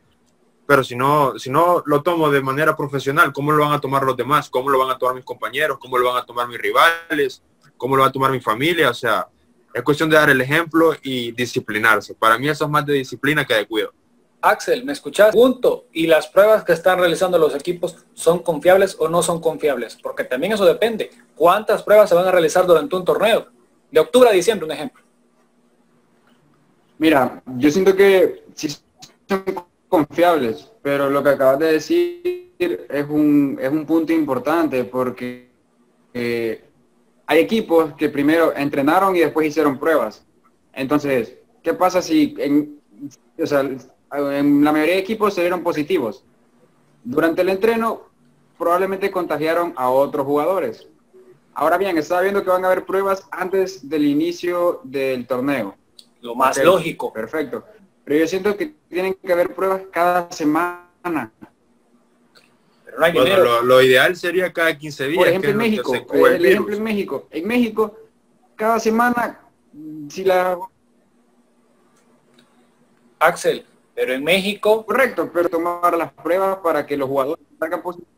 pero 0.67 0.83
si 0.83 0.95
no, 0.97 1.39
si 1.39 1.49
no 1.49 1.81
lo 1.85 2.01
tomo 2.01 2.29
de 2.29 2.41
manera 2.41 2.75
profesional, 2.75 3.31
¿cómo 3.31 3.53
lo 3.53 3.63
van 3.63 3.73
a 3.73 3.81
tomar 3.81 4.03
los 4.03 4.17
demás? 4.17 4.49
¿Cómo 4.49 4.69
lo 4.69 4.79
van 4.79 4.89
a 4.89 4.97
tomar 4.97 5.15
mis 5.15 5.25
compañeros? 5.25 5.77
¿Cómo 5.79 5.97
lo 5.97 6.11
van 6.11 6.23
a 6.23 6.25
tomar 6.25 6.47
mis 6.47 6.59
rivales? 6.59 7.41
¿Cómo 7.77 7.95
lo 7.95 8.03
va 8.03 8.09
a 8.09 8.11
tomar 8.11 8.31
mi 8.31 8.41
familia? 8.41 8.89
O 8.89 8.93
sea, 8.93 9.27
es 9.75 9.83
cuestión 9.83 10.09
de 10.09 10.15
dar 10.15 10.29
el 10.29 10.39
ejemplo 10.39 10.95
y 11.03 11.33
disciplinarse. 11.33 12.15
Para 12.15 12.37
mí 12.37 12.47
eso 12.47 12.63
es 12.63 12.71
más 12.71 12.85
de 12.85 12.93
disciplina 12.93 13.43
que 13.43 13.55
de 13.55 13.65
cuidado. 13.65 13.91
Axel, 14.41 14.85
¿me 14.85 14.93
escuchas? 14.93 15.33
Punto. 15.35 15.87
¿Y 15.91 16.07
las 16.07 16.27
pruebas 16.27 16.63
que 16.63 16.71
están 16.71 16.97
realizando 16.97 17.37
los 17.37 17.53
equipos 17.53 17.97
son 18.13 18.39
confiables 18.39 18.95
o 18.97 19.09
no 19.09 19.21
son 19.21 19.41
confiables? 19.41 19.97
Porque 20.01 20.23
también 20.23 20.53
eso 20.53 20.65
depende. 20.65 21.09
¿Cuántas 21.35 21.83
pruebas 21.83 22.07
se 22.07 22.15
van 22.15 22.25
a 22.25 22.31
realizar 22.31 22.65
durante 22.65 22.95
un 22.95 23.03
torneo? 23.03 23.47
De 23.91 23.99
octubre 23.99 24.29
a 24.29 24.31
diciembre, 24.31 24.65
un 24.65 24.71
ejemplo. 24.71 25.03
Mira, 26.97 27.43
yo 27.57 27.69
siento 27.69 27.97
que 27.97 28.45
sí 28.53 28.69
son 29.27 29.43
confiables, 29.89 30.71
pero 30.81 31.09
lo 31.09 31.21
que 31.21 31.29
acabas 31.29 31.59
de 31.59 31.73
decir 31.73 32.53
es 32.57 33.05
un, 33.09 33.59
es 33.61 33.69
un 33.69 33.85
punto 33.85 34.13
importante 34.13 34.85
porque 34.85 35.49
eh, 36.13 36.63
hay 37.27 37.39
equipos 37.39 37.93
que 37.93 38.09
primero 38.09 38.55
entrenaron 38.55 39.15
y 39.15 39.19
después 39.19 39.47
hicieron 39.47 39.79
pruebas. 39.79 40.25
Entonces, 40.73 41.37
¿qué 41.63 41.73
pasa 41.73 42.01
si 42.01 42.35
en, 42.37 42.79
o 43.41 43.45
sea, 43.45 43.61
en 43.61 44.63
la 44.63 44.71
mayoría 44.71 44.95
de 44.95 44.99
equipos 44.99 45.33
se 45.33 45.41
dieron 45.41 45.63
positivos? 45.63 46.23
Durante 47.03 47.41
el 47.41 47.49
entreno 47.49 48.03
probablemente 48.57 49.11
contagiaron 49.11 49.73
a 49.75 49.89
otros 49.89 50.25
jugadores. 50.25 50.87
Ahora 51.53 51.77
bien, 51.77 51.97
estaba 51.97 52.21
viendo 52.21 52.43
que 52.43 52.49
van 52.49 52.63
a 52.65 52.67
haber 52.67 52.85
pruebas 52.85 53.25
antes 53.31 53.87
del 53.87 54.05
inicio 54.05 54.81
del 54.83 55.25
torneo. 55.25 55.75
Lo 56.21 56.35
más 56.35 56.57
lógico. 56.63 57.13
Perfecto. 57.13 57.63
Pero 58.03 58.19
yo 58.19 58.27
siento 58.27 58.55
que 58.57 58.75
tienen 58.89 59.13
que 59.13 59.31
haber 59.31 59.53
pruebas 59.55 59.83
cada 59.91 60.29
semana. 60.31 61.31
Pero 62.95 62.99
no 62.99 63.05
hay 63.05 63.35
bueno, 63.35 63.61
lo, 63.61 63.81
ideal 63.81 64.15
sería 64.15 64.51
cada 64.53 64.77
15 64.77 65.07
días. 65.07 65.17
Por 65.17 65.27
ejemplo, 65.27 65.49
en 65.51 65.57
México, 65.57 65.93
el, 66.13 66.45
ejemplo 66.45 66.75
en 66.75 66.83
México. 66.83 67.27
En 67.31 67.47
México, 67.47 67.97
cada 68.55 68.79
semana, 68.79 69.39
si 70.09 70.23
la... 70.23 70.57
Axel, 73.19 73.65
pero 73.93 74.13
en 74.13 74.23
México... 74.23 74.85
Correcto, 74.85 75.29
pero 75.33 75.49
tomar 75.49 75.97
las 75.97 76.11
pruebas 76.13 76.57
para 76.57 76.85
que 76.85 76.95
los 76.95 77.09
jugadores 77.09 77.43
salgan 77.59 77.81
positivos. 77.81 78.11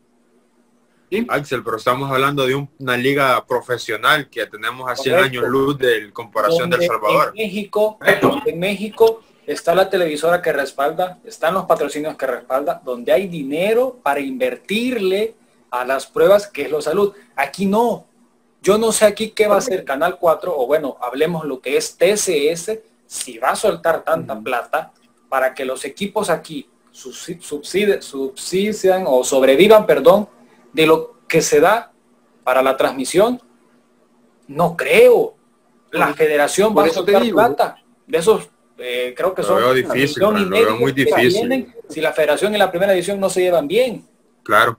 Axel, 1.28 1.64
pero 1.64 1.78
estamos 1.78 2.10
hablando 2.10 2.46
de 2.46 2.68
una 2.78 2.96
liga 2.96 3.44
profesional 3.46 4.28
que 4.28 4.44
tenemos 4.46 4.90
a 4.90 4.94
100 4.94 5.14
años 5.16 5.48
luz 5.48 5.78
de 5.78 6.12
comparación 6.12 6.68
del 6.68 6.82
Salvador. 6.82 7.32
En 7.34 7.46
México, 7.46 7.98
en 8.44 8.58
México 8.58 9.22
está 9.52 9.74
la 9.74 9.88
televisora 9.88 10.42
que 10.42 10.52
respalda, 10.52 11.18
están 11.24 11.54
los 11.54 11.64
patrocinios 11.64 12.16
que 12.16 12.26
respalda, 12.26 12.82
donde 12.84 13.12
hay 13.12 13.28
dinero 13.28 13.98
para 14.02 14.20
invertirle 14.20 15.34
a 15.70 15.86
las 15.86 16.06
pruebas 16.06 16.46
que 16.46 16.62
es 16.62 16.70
la 16.70 16.82
salud. 16.82 17.14
Aquí 17.34 17.64
no. 17.64 18.04
Yo 18.60 18.76
no 18.76 18.92
sé 18.92 19.06
aquí 19.06 19.30
qué 19.30 19.46
va 19.46 19.54
a 19.54 19.58
hacer 19.58 19.84
Canal 19.84 20.18
4, 20.18 20.54
o 20.54 20.66
bueno, 20.66 20.98
hablemos 21.00 21.46
lo 21.46 21.60
que 21.60 21.78
es 21.78 21.96
TCS, 21.96 22.78
si 23.06 23.38
va 23.38 23.50
a 23.50 23.56
soltar 23.56 24.04
tanta 24.04 24.38
plata 24.38 24.92
para 25.30 25.54
que 25.54 25.64
los 25.64 25.84
equipos 25.86 26.28
aquí 26.28 26.68
subsiden, 26.92 28.02
subsidian 28.02 29.04
o 29.06 29.24
sobrevivan, 29.24 29.86
perdón, 29.86 30.28
de 30.74 30.86
lo 30.86 31.20
que 31.26 31.40
se 31.40 31.60
da 31.60 31.90
para 32.44 32.62
la 32.62 32.76
transmisión. 32.76 33.40
No 34.46 34.76
creo. 34.76 35.34
La 35.90 36.12
federación 36.12 36.76
va 36.76 36.84
a 36.84 36.90
soltar 36.90 37.26
plata 37.30 37.82
de 38.06 38.18
esos 38.18 38.50
eh, 38.78 39.12
creo 39.16 39.34
que 39.34 39.42
son 39.42 39.74
difícil, 39.74 40.22
muy 40.78 40.92
difícil. 40.92 41.74
si 41.88 42.00
la 42.00 42.12
federación 42.12 42.54
y 42.54 42.58
la 42.58 42.70
primera 42.70 42.94
edición 42.94 43.18
no 43.18 43.28
se 43.28 43.42
llevan 43.42 43.66
bien. 43.66 44.04
Claro. 44.44 44.78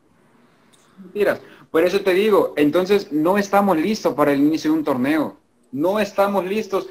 Mira, 1.14 1.40
por 1.70 1.84
eso 1.84 2.00
te 2.02 2.14
digo, 2.14 2.54
entonces 2.56 3.12
no 3.12 3.38
estamos 3.38 3.78
listos 3.78 4.14
para 4.14 4.32
el 4.32 4.40
inicio 4.40 4.72
de 4.72 4.78
un 4.78 4.84
torneo. 4.86 5.38
No 5.72 6.00
estamos 6.00 6.46
listos 6.46 6.88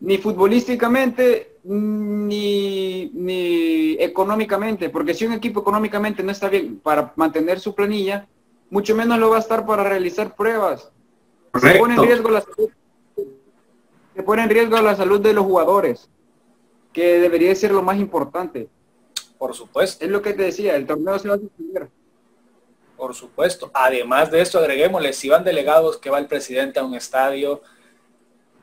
ni 0.00 0.18
futbolísticamente 0.18 1.58
ni, 1.64 3.10
ni 3.14 3.96
económicamente, 3.98 4.90
porque 4.90 5.14
si 5.14 5.26
un 5.26 5.32
equipo 5.32 5.60
económicamente 5.60 6.22
no 6.22 6.30
está 6.30 6.48
bien 6.48 6.78
para 6.78 7.12
mantener 7.16 7.58
su 7.58 7.74
planilla, 7.74 8.26
mucho 8.70 8.94
menos 8.94 9.18
lo 9.18 9.30
va 9.30 9.38
a 9.38 9.40
estar 9.40 9.66
para 9.66 9.82
realizar 9.82 10.36
pruebas. 10.36 10.90
Se 11.60 11.74
pone 11.78 11.94
en 11.94 12.02
riesgo 12.02 12.30
la 12.30 12.44
se 14.14 14.22
pone 14.22 14.42
en 14.42 14.50
riesgo 14.50 14.80
la 14.80 14.94
salud 14.94 15.20
de 15.20 15.32
los 15.32 15.44
jugadores 15.44 16.08
que 16.94 17.18
debería 17.18 17.54
ser 17.54 17.72
lo 17.72 17.82
más 17.82 17.98
importante. 17.98 18.68
Por 19.36 19.54
supuesto. 19.54 20.02
Es 20.02 20.10
lo 20.10 20.22
que 20.22 20.32
te 20.32 20.44
decía, 20.44 20.76
el 20.76 20.86
torneo 20.86 21.18
se 21.18 21.28
va 21.28 21.34
a 21.34 21.38
suspender. 21.38 21.90
Por 22.96 23.14
supuesto. 23.14 23.70
Además 23.74 24.30
de 24.30 24.40
esto, 24.40 24.58
agreguémosle, 24.58 25.12
si 25.12 25.28
van 25.28 25.44
delegados 25.44 25.98
que 25.98 26.08
va 26.08 26.18
el 26.18 26.26
presidente 26.26 26.78
a 26.78 26.84
un 26.84 26.94
estadio, 26.94 27.60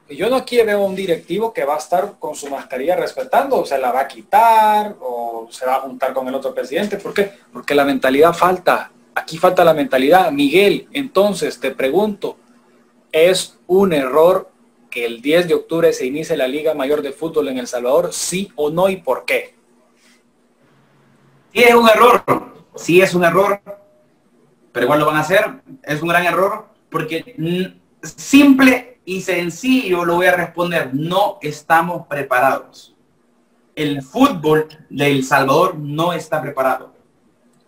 yo 0.10 0.30
no 0.30 0.44
veo 0.50 0.84
un 0.84 0.96
directivo 0.96 1.54
que 1.54 1.65
va 1.65 1.76
a 1.76 1.78
estar 1.78 2.15
con 2.20 2.36
su 2.36 2.50
mascarilla 2.50 2.96
respetando, 2.96 3.58
o 3.58 3.65
se 3.65 3.78
la 3.78 3.91
va 3.91 4.02
a 4.02 4.08
quitar, 4.08 4.96
o 5.02 5.48
se 5.52 5.65
va 5.65 5.76
a 5.76 5.82
juntar 5.82 6.13
con 6.13 6.28
el 6.28 6.36
otro 6.36 6.54
presidente. 6.54 6.98
¿Por 6.98 7.13
qué? 7.13 7.32
Porque 7.52 7.76
la 7.76 7.86
mentalidad 7.86 8.34
falta. 8.34 8.91
Aquí 9.13 9.38
falta 9.38 9.63
la 9.65 9.74
mentalidad. 9.74 10.32
Miguel, 10.32 10.88
entonces 10.94 11.60
te 11.60 11.72
pregunto, 11.72 12.38
¿es 13.12 13.60
un 13.67 13.91
error 13.94 14.50
que 14.91 15.06
el 15.06 15.21
10 15.21 15.47
de 15.47 15.54
octubre 15.56 15.91
se 15.93 16.06
inicie 16.06 16.38
la 16.38 16.47
Liga 16.47 16.75
Mayor 16.75 17.01
de 17.01 17.13
Fútbol 17.13 17.47
en 17.47 17.58
El 17.58 17.65
Salvador, 17.65 18.13
sí 18.13 18.51
o 18.56 18.69
no 18.69 18.89
y 18.89 18.97
por 18.97 19.25
qué? 19.25 19.56
Sí 21.54 21.63
es 21.63 21.73
un 21.73 21.89
error, 21.89 22.23
sí 22.75 23.01
es 23.01 23.15
un 23.15 23.23
error, 23.23 23.62
pero 24.71 24.86
igual 24.86 24.99
lo 24.99 25.06
van 25.08 25.15
a 25.17 25.21
hacer, 25.21 25.62
es 25.84 26.01
un 26.01 26.10
gran 26.10 26.25
error 26.25 26.67
porque 26.89 27.36
simple 28.01 28.99
y 29.06 29.21
sencillo 29.21 30.06
lo 30.06 30.15
voy 30.15 30.27
a 30.27 30.36
responder, 30.36 30.91
no 30.93 31.39
estamos 31.41 32.06
preparados. 32.08 32.95
El 33.75 34.01
fútbol 34.01 34.67
de 34.89 35.08
El 35.08 35.23
Salvador 35.23 35.75
no 35.75 36.13
está 36.13 36.41
preparado 36.41 36.93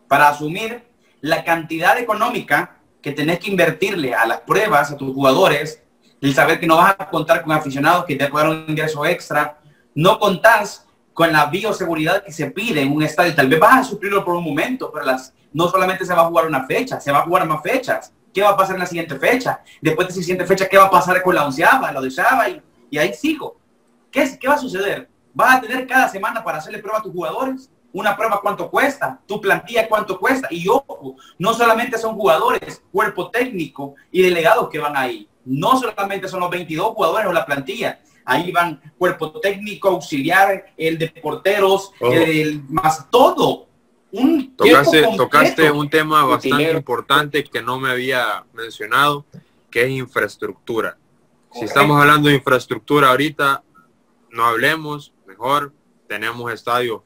para 0.07 0.29
asumir 0.29 0.83
la 1.21 1.43
cantidad 1.43 1.97
económica 1.97 2.79
que 3.01 3.11
tenés 3.11 3.39
que 3.39 3.49
invertirle 3.49 4.13
a 4.13 4.25
las 4.25 4.41
pruebas, 4.41 4.91
a 4.91 4.97
tus 4.97 5.13
jugadores, 5.13 5.82
el 6.23 6.33
saber 6.33 6.57
que 6.57 6.65
no 6.65 6.77
vas 6.77 6.95
a 6.97 7.09
contar 7.09 7.43
con 7.43 7.51
aficionados 7.51 8.05
que 8.05 8.15
te 8.15 8.29
puedan 8.29 8.51
un 8.51 8.65
ingreso 8.69 9.05
extra, 9.05 9.57
no 9.93 10.17
contás 10.17 10.87
con 11.13 11.33
la 11.33 11.47
bioseguridad 11.47 12.23
que 12.23 12.31
se 12.31 12.49
pide 12.49 12.81
en 12.81 12.93
un 12.93 13.03
estadio. 13.03 13.35
Tal 13.35 13.49
vez 13.49 13.59
vas 13.59 13.81
a 13.81 13.83
suplirlo 13.83 14.23
por 14.23 14.35
un 14.35 14.43
momento, 14.45 14.89
pero 14.89 15.05
las, 15.05 15.33
no 15.51 15.67
solamente 15.67 16.05
se 16.05 16.13
va 16.13 16.21
a 16.21 16.25
jugar 16.27 16.47
una 16.47 16.65
fecha, 16.65 17.01
se 17.01 17.11
va 17.11 17.19
a 17.19 17.23
jugar 17.23 17.45
más 17.45 17.61
fechas. 17.61 18.13
¿Qué 18.33 18.41
va 18.41 18.51
a 18.51 18.57
pasar 18.57 18.75
en 18.75 18.79
la 18.79 18.85
siguiente 18.85 19.19
fecha? 19.19 19.61
Después 19.81 20.07
de 20.07 20.13
la 20.13 20.21
siguiente 20.21 20.45
fecha, 20.45 20.69
¿qué 20.69 20.77
va 20.77 20.85
a 20.85 20.89
pasar 20.89 21.21
con 21.21 21.35
la 21.35 21.45
onceava, 21.45 21.91
la 21.91 21.99
deseaba? 21.99 22.47
Y, 22.47 22.61
y 22.89 22.97
ahí 22.97 23.13
sigo. 23.13 23.57
¿Qué, 24.09 24.39
¿Qué 24.39 24.47
va 24.47 24.53
a 24.53 24.59
suceder? 24.59 25.09
¿Vas 25.33 25.57
a 25.57 25.61
tener 25.61 25.85
cada 25.85 26.07
semana 26.07 26.41
para 26.41 26.59
hacerle 26.59 26.79
prueba 26.79 26.99
a 26.99 27.03
tus 27.03 27.11
jugadores? 27.11 27.69
Una 27.91 28.15
prueba 28.15 28.39
cuánto 28.41 28.71
cuesta, 28.71 29.19
tu 29.27 29.41
plantilla 29.41 29.89
cuánto 29.89 30.17
cuesta. 30.17 30.47
Y 30.49 30.69
ojo, 30.69 31.17
no 31.37 31.53
solamente 31.53 31.97
son 31.97 32.15
jugadores, 32.15 32.81
cuerpo 32.93 33.29
técnico 33.29 33.95
y 34.09 34.21
delegados 34.21 34.69
que 34.69 34.79
van 34.79 34.95
ahí 34.95 35.27
no 35.45 35.79
solamente 35.79 36.27
son 36.27 36.39
los 36.41 36.49
22 36.49 36.93
jugadores 36.93 37.27
o 37.27 37.33
la 37.33 37.45
plantilla, 37.45 37.99
ahí 38.25 38.51
van 38.51 38.81
cuerpo 38.97 39.39
técnico, 39.39 39.89
auxiliar, 39.89 40.73
el 40.77 40.97
de 40.97 41.09
porteros, 41.09 41.91
el, 41.99 42.63
más 42.69 43.09
todo. 43.09 43.67
Un 44.11 44.55
tocaste, 44.55 45.71
un 45.71 45.89
tema 45.89 46.23
bastante 46.23 46.71
importante 46.71 47.43
que 47.43 47.63
no 47.63 47.79
me 47.79 47.89
había 47.89 48.45
mencionado, 48.53 49.25
que 49.71 49.83
es 49.83 49.89
infraestructura. 49.89 50.97
Si 51.51 51.65
estamos 51.65 51.99
hablando 51.99 52.29
de 52.29 52.35
infraestructura 52.35 53.09
ahorita, 53.09 53.63
no 54.31 54.45
hablemos, 54.45 55.13
mejor 55.25 55.73
tenemos 56.07 56.51
estadios 56.51 57.01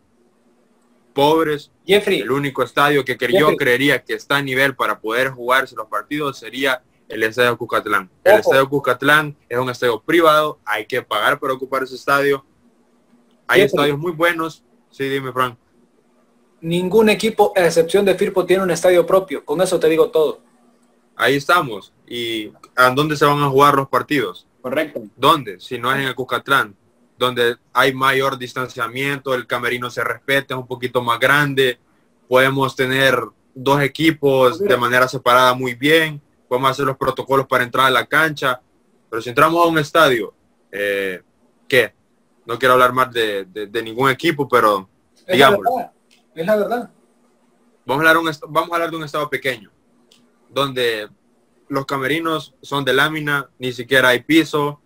pobres. 1.14 1.72
Jeffrey. 1.86 2.22
El 2.22 2.32
único 2.32 2.62
estadio 2.62 3.04
que 3.06 3.18
yo 3.40 3.56
creería 3.56 4.04
que 4.04 4.14
está 4.14 4.38
a 4.38 4.42
nivel 4.42 4.76
para 4.76 5.00
poder 5.00 5.30
jugarse 5.30 5.76
los 5.76 5.88
partidos 5.88 6.38
sería 6.38 6.84
el 7.10 7.24
Estadio 7.24 7.58
Cuscatlán. 7.58 8.10
El 8.24 8.40
Estadio 8.40 8.70
Cuscatlán 8.70 9.36
es 9.48 9.58
un 9.58 9.70
estadio 9.70 10.00
privado, 10.02 10.60
hay 10.66 10.86
que 10.86 11.02
pagar 11.02 11.40
para 11.40 11.54
ocupar 11.54 11.84
ese 11.84 11.96
estadio. 11.96 12.44
Hay 13.48 13.62
estadios 13.62 13.98
muy 13.98 14.12
buenos. 14.12 14.64
Sí, 14.92 15.08
dime, 15.08 15.32
Frank. 15.32 15.58
Ningún 16.60 17.10
equipo, 17.10 17.54
a 17.56 17.66
excepción 17.66 18.04
de 18.04 18.16
Firpo, 18.16 18.46
tiene 18.46 18.64
un 18.64 18.72
estadio 18.72 19.06
propio. 19.06 19.46
Con 19.46 19.62
eso 19.62 19.80
te 19.80 19.88
digo 19.88 20.10
todo. 20.10 20.42
Ahí 21.16 21.36
estamos. 21.36 21.94
¿Y 22.08 22.52
a 22.76 22.90
dónde 22.90 23.16
se 23.16 23.26
van 23.26 23.42
a 23.42 23.50
jugar 23.50 23.76
los 23.76 23.88
partidos? 23.88 24.48
Correcto. 24.62 25.04
¿Dónde? 25.16 25.60
Si 25.60 25.78
no 25.78 25.92
es 25.92 26.00
en 26.00 26.08
el 26.08 26.16
Cuscatlán, 26.16 26.76
donde 27.18 27.56
hay 27.74 27.94
mayor 27.94 28.38
distanciamiento, 28.38 29.34
el 29.34 29.48
camerino 29.48 29.90
se 29.90 30.04
respeta, 30.04 30.56
es 30.56 30.60
un 30.60 30.68
poquito 30.68 31.02
más 31.02 31.20
grande, 31.20 31.80
podemos 32.28 32.76
tener 32.76 33.18
dos 33.56 33.82
equipos 33.82 34.60
de 34.60 34.78
manera 34.78 35.08
separada 35.08 35.54
muy 35.54 35.74
bien 35.74 36.22
podemos 36.48 36.72
hacer 36.72 36.86
los 36.86 36.98
protocolos 36.98 37.48
para 37.48 37.64
entrar 37.64 37.88
a 37.88 37.92
la 37.92 38.06
cancha, 38.06 38.62
pero 39.10 39.22
si 39.22 39.30
entramos 39.30 39.64
a 39.64 39.68
un 39.68 39.78
estadio, 39.78 40.34
eh, 40.72 41.22
¿qué? 41.68 41.94
No 42.46 42.58
quiero 42.58 42.74
hablar 42.74 42.94
más 42.94 43.12
de, 43.12 43.70
ningún 43.84 44.10
equipo, 44.10 44.48
pero 44.48 44.90
digamos. 45.28 45.60
Es 46.34 46.46
la 46.46 46.56
verdad. 46.56 46.92
Vamos 47.86 48.06
a, 48.06 48.10
hablar 48.10 48.36
vamos 48.50 48.72
a 48.72 48.76
hablar 48.76 48.92
de 48.92 48.98
un 48.98 49.04
estado 49.04 49.30
pequeño, 49.30 49.72
donde 50.50 51.10
los 51.70 51.86
camerinos 51.86 52.54
son 52.62 52.84
de 52.86 52.94
lámina, 52.94 53.50
ni 53.58 53.72
siquiera 53.72 54.10
hay 54.10 54.22
piso, 54.22 54.82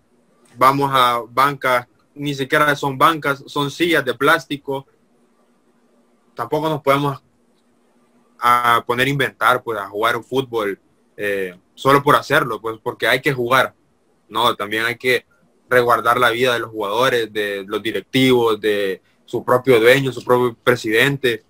vamos 0.55 0.91
a 0.93 1.21
bancas, 1.27 1.87
ni 2.13 2.33
siquiera 2.35 2.75
son 2.75 2.97
bancas, 2.97 3.43
son 3.47 3.71
sillas 3.71 4.05
de 4.05 4.13
plástico. 4.13 4.85
Tampoco 6.35 6.69
nos 6.69 6.81
podemos 6.81 7.23
a 8.39 8.83
poner 8.85 9.07
a 9.07 9.09
inventar, 9.09 9.63
pues 9.63 9.79
a 9.79 9.87
jugar 9.87 10.17
un 10.17 10.23
fútbol 10.23 10.79
eh, 11.23 11.55
solo 11.75 12.01
por 12.01 12.15
hacerlo, 12.15 12.59
pues 12.59 12.79
porque 12.81 13.07
hay 13.07 13.21
que 13.21 13.31
jugar. 13.31 13.75
No, 14.27 14.55
también 14.55 14.85
hay 14.85 14.97
que 14.97 15.23
resguardar 15.69 16.19
la 16.19 16.31
vida 16.31 16.53
de 16.53 16.59
los 16.59 16.71
jugadores, 16.71 17.31
de 17.31 17.63
los 17.67 17.83
directivos, 17.83 18.59
de 18.59 19.03
su 19.23 19.45
propio 19.45 19.79
dueño, 19.79 20.11
su 20.11 20.23
propio 20.23 20.57
presidente. 20.63 21.43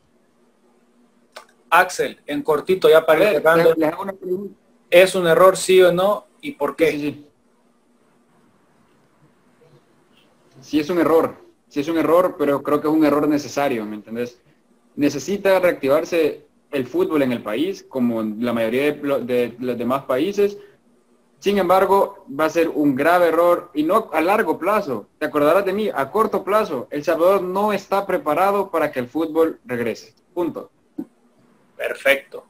Axel, 1.70 2.20
en 2.28 2.44
cortito 2.44 2.90
ya 2.90 3.06
para 3.06 3.32
ir 3.32 3.44
¿es 4.90 5.16
un 5.16 5.26
error 5.26 5.56
sí 5.56 5.82
o 5.82 5.94
no? 5.94 6.28
¿Y 6.42 6.52
por 6.52 6.76
qué? 6.76 6.92
Sí, 6.92 7.26
sí, 10.60 10.80
es 10.82 10.90
un 10.90 11.00
error, 11.00 11.38
sí 11.70 11.80
es 11.80 11.88
un 11.88 11.98
error, 11.98 12.36
pero 12.38 12.62
creo 12.62 12.82
que 12.82 12.90
es 12.90 12.94
un 12.94 13.06
error 13.06 13.26
necesario, 13.26 13.86
¿me 13.86 13.96
entendés? 13.96 14.42
Necesita 14.98 15.58
reactivarse 15.62 16.51
el 16.72 16.88
fútbol 16.88 17.22
en 17.22 17.32
el 17.32 17.42
país, 17.42 17.86
como 17.88 18.22
la 18.22 18.54
mayoría 18.54 18.94
de 18.94 19.56
los 19.60 19.78
demás 19.78 20.04
países, 20.04 20.58
sin 21.42 21.58
embargo, 21.58 22.24
va 22.40 22.46
a 22.46 22.50
ser 22.52 22.70
un 22.70 22.96
grave 22.96 23.30
error 23.30 23.72
y 23.74 23.82
no 23.82 24.12
a 24.14 24.22
largo 24.22 24.60
plazo. 24.60 25.08
Te 25.18 25.26
acordarás 25.26 25.66
de 25.66 25.74
mí, 25.74 25.90
a 25.94 26.12
corto 26.12 26.44
plazo, 26.44 26.88
El 26.92 27.04
Salvador 27.04 27.42
no 27.42 27.74
está 27.74 28.06
preparado 28.06 28.70
para 28.70 28.92
que 28.92 29.00
el 29.00 29.08
fútbol 29.08 29.60
regrese. 29.66 30.14
Punto. 30.36 30.70
Perfecto. 31.76 32.46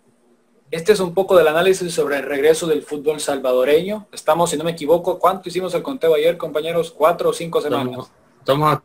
Este 0.69 0.91
es 0.91 0.99
un 0.99 1.13
poco 1.13 1.37
del 1.37 1.47
análisis 1.47 1.93
sobre 1.93 2.17
el 2.17 2.23
regreso 2.23 2.67
del 2.67 2.83
fútbol 2.83 3.21
salvadoreño. 3.21 4.07
Estamos, 4.11 4.49
si 4.49 4.57
no 4.57 4.65
me 4.65 4.71
equivoco, 4.71 5.17
¿cuánto 5.19 5.47
hicimos 5.47 5.73
el 5.73 5.83
conteo 5.83 6.13
ayer, 6.15 6.37
compañeros? 6.37 6.91
¿Cuatro 6.91 7.29
o 7.29 7.33
cinco 7.33 7.61
semanas? 7.61 8.11
Estamos, 8.39 8.73
a 8.73 8.83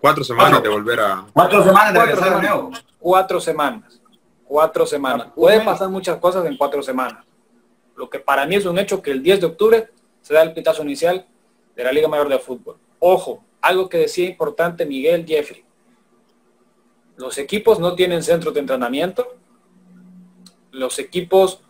cuatro 0.00 0.24
semanas 0.24 0.62
de 0.62 0.68
volver 0.70 1.00
a... 1.00 1.26
Cuatro 1.30 1.62
semanas 1.62 1.92
de 1.92 1.98
cuatro 1.98 2.24
semanas. 2.24 2.84
Cuatro 2.98 3.40
semanas. 3.40 4.01
Cuatro 4.52 4.84
semanas. 4.84 5.28
Pueden 5.34 5.64
pasar 5.64 5.88
muchas 5.88 6.18
cosas 6.18 6.44
en 6.44 6.58
cuatro 6.58 6.82
semanas. 6.82 7.24
Lo 7.96 8.10
que 8.10 8.18
para 8.18 8.44
mí 8.46 8.56
es 8.56 8.66
un 8.66 8.78
hecho 8.78 9.00
que 9.00 9.10
el 9.10 9.22
10 9.22 9.40
de 9.40 9.46
octubre 9.46 9.88
se 10.20 10.34
da 10.34 10.42
el 10.42 10.52
pitazo 10.52 10.82
inicial 10.82 11.26
de 11.74 11.82
la 11.82 11.90
Liga 11.90 12.06
Mayor 12.06 12.28
de 12.28 12.38
Fútbol. 12.38 12.76
Ojo, 12.98 13.42
algo 13.62 13.88
que 13.88 13.96
decía 13.96 14.28
importante 14.28 14.84
Miguel 14.84 15.24
Jeffrey. 15.26 15.64
Los 17.16 17.38
equipos 17.38 17.80
no 17.80 17.94
tienen 17.94 18.22
centros 18.22 18.52
de 18.52 18.60
entrenamiento. 18.60 19.26
Los 20.70 20.98
equipos 20.98 21.60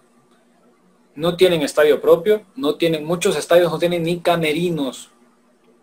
no 1.14 1.36
tienen 1.36 1.62
estadio 1.62 2.00
propio. 2.00 2.42
No 2.56 2.74
tienen, 2.74 3.04
muchos 3.04 3.36
estadios 3.36 3.70
no 3.70 3.78
tienen 3.78 4.02
ni 4.02 4.18
camerinos. 4.18 5.12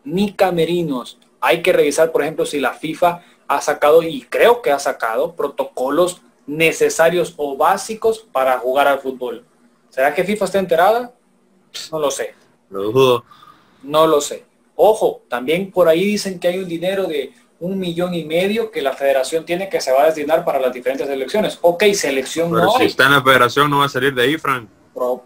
Ni 0.04 0.34
camerinos. 0.34 1.18
Hay 1.40 1.62
que 1.62 1.72
revisar, 1.72 2.12
por 2.12 2.24
ejemplo, 2.24 2.46
si 2.46 2.60
la 2.60 2.74
FIFA 2.74 3.22
ha 3.48 3.62
sacado, 3.62 4.04
y 4.04 4.24
creo 4.24 4.62
que 4.62 4.74
ha 4.74 4.80
sacado, 4.80 5.38
protocolos 5.38 6.24
necesarios 6.50 7.34
o 7.38 7.56
básicos 7.56 8.20
para 8.32 8.58
jugar 8.58 8.88
al 8.88 9.00
fútbol. 9.00 9.46
¿Será 9.90 10.14
que 10.14 10.24
FIFA 10.24 10.46
está 10.46 10.60
enterada? 10.60 11.14
No 11.92 12.00
lo 12.00 12.10
sé. 12.10 12.34
Lo 12.70 12.84
dudo. 12.92 13.24
No 13.84 14.08
lo 14.08 14.20
sé. 14.20 14.46
Ojo, 14.76 15.22
también 15.28 15.72
por 15.72 15.88
ahí 15.88 16.04
dicen 16.04 16.40
que 16.40 16.48
hay 16.48 16.60
un 16.60 16.68
dinero 16.68 17.06
de 17.06 17.34
un 17.60 17.78
millón 17.78 18.14
y 18.14 18.24
medio 18.24 18.72
que 18.72 18.82
la 18.82 18.94
federación 18.94 19.46
tiene 19.46 19.70
que 19.70 19.82
se 19.82 19.92
va 19.92 20.04
a 20.04 20.06
destinar 20.06 20.46
para 20.46 20.60
las 20.60 20.74
diferentes 20.74 21.08
elecciones. 21.08 21.60
Ok, 21.62 21.84
selección 21.94 22.52
Pero 22.52 22.72
si 22.78 22.86
está 22.86 23.06
en 23.06 23.12
la 23.12 23.22
federación 23.22 23.70
no 23.70 23.80
va 23.80 23.86
a 23.86 23.90
salir 23.90 24.14
de 24.14 24.24
ahí, 24.24 24.38
Frank. 24.38 24.70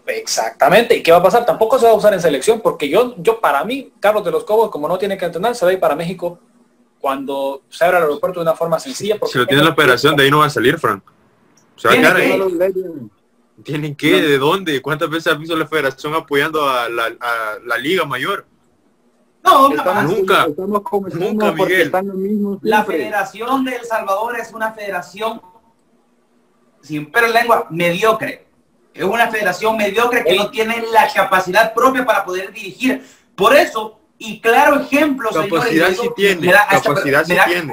Exactamente. 0.06 0.96
¿Y 0.96 1.02
qué 1.02 1.10
va 1.10 1.18
a 1.18 1.22
pasar? 1.22 1.46
Tampoco 1.46 1.78
se 1.78 1.86
va 1.86 1.92
a 1.92 1.96
usar 1.96 2.12
en 2.12 2.20
selección 2.20 2.60
porque 2.60 2.88
yo, 2.88 3.14
yo 3.18 3.40
para 3.40 3.64
mí, 3.64 3.92
Carlos 3.98 4.24
de 4.24 4.30
los 4.30 4.44
Cobos, 4.44 4.70
como 4.70 4.86
no 4.88 4.98
tiene 4.98 5.16
que 5.16 5.24
entrenar, 5.24 5.54
se 5.56 5.64
va 5.64 5.70
a 5.70 5.74
ir 5.74 5.80
para 5.80 5.96
México 5.96 6.38
cuando 7.00 7.62
se 7.68 7.84
abra 7.84 7.98
el 7.98 8.04
aeropuerto 8.04 8.40
de 8.40 8.44
una 8.44 8.54
forma 8.54 8.78
sencilla. 8.78 9.18
si 9.26 9.38
lo 9.38 9.46
tiene 9.46 9.64
la 9.64 9.74
federación, 9.74 10.16
de 10.16 10.24
ahí 10.24 10.30
no 10.30 10.38
va 10.38 10.46
a 10.46 10.50
salir, 10.50 10.78
Frank. 10.78 11.02
Se 11.76 11.88
va 11.88 11.94
a 11.94 11.96
quedar 11.96 12.16
ahí. 12.16 12.40
¿Tienen 13.62 13.94
qué? 13.94 14.20
¿De 14.20 14.38
dónde? 14.38 14.82
¿Cuántas 14.82 15.08
veces 15.08 15.32
ha 15.32 15.36
visto 15.36 15.56
la 15.56 15.66
federación 15.66 16.14
apoyando 16.14 16.68
a 16.68 16.88
la, 16.88 17.78
Liga 17.78 18.04
Mayor? 18.04 18.46
No, 19.44 19.68
nunca. 19.68 20.48
nunca, 20.56 21.52
Miguel. 21.52 21.92
La 22.62 22.84
Federación 22.84 23.64
de 23.64 23.76
El 23.76 23.84
Salvador 23.84 24.38
es 24.38 24.52
una 24.52 24.72
federación, 24.72 25.40
sin 26.82 27.10
pero 27.12 27.26
en 27.26 27.34
lengua, 27.34 27.66
mediocre. 27.70 28.46
Es 28.92 29.04
una 29.04 29.28
federación 29.28 29.76
mediocre 29.76 30.24
que 30.24 30.36
no 30.36 30.50
tiene 30.50 30.82
la 30.92 31.12
capacidad 31.12 31.74
propia 31.74 32.06
para 32.06 32.24
poder 32.24 32.52
dirigir. 32.52 33.04
Por 33.34 33.54
eso, 33.54 34.00
y 34.18 34.40
claro 34.40 34.80
ejemplo, 34.80 35.30
capacidad 35.30 35.90
sí 35.90 36.08
tiene. 36.16 36.52
capacidad 36.70 37.24
sí 37.24 37.36
tiene. 37.46 37.72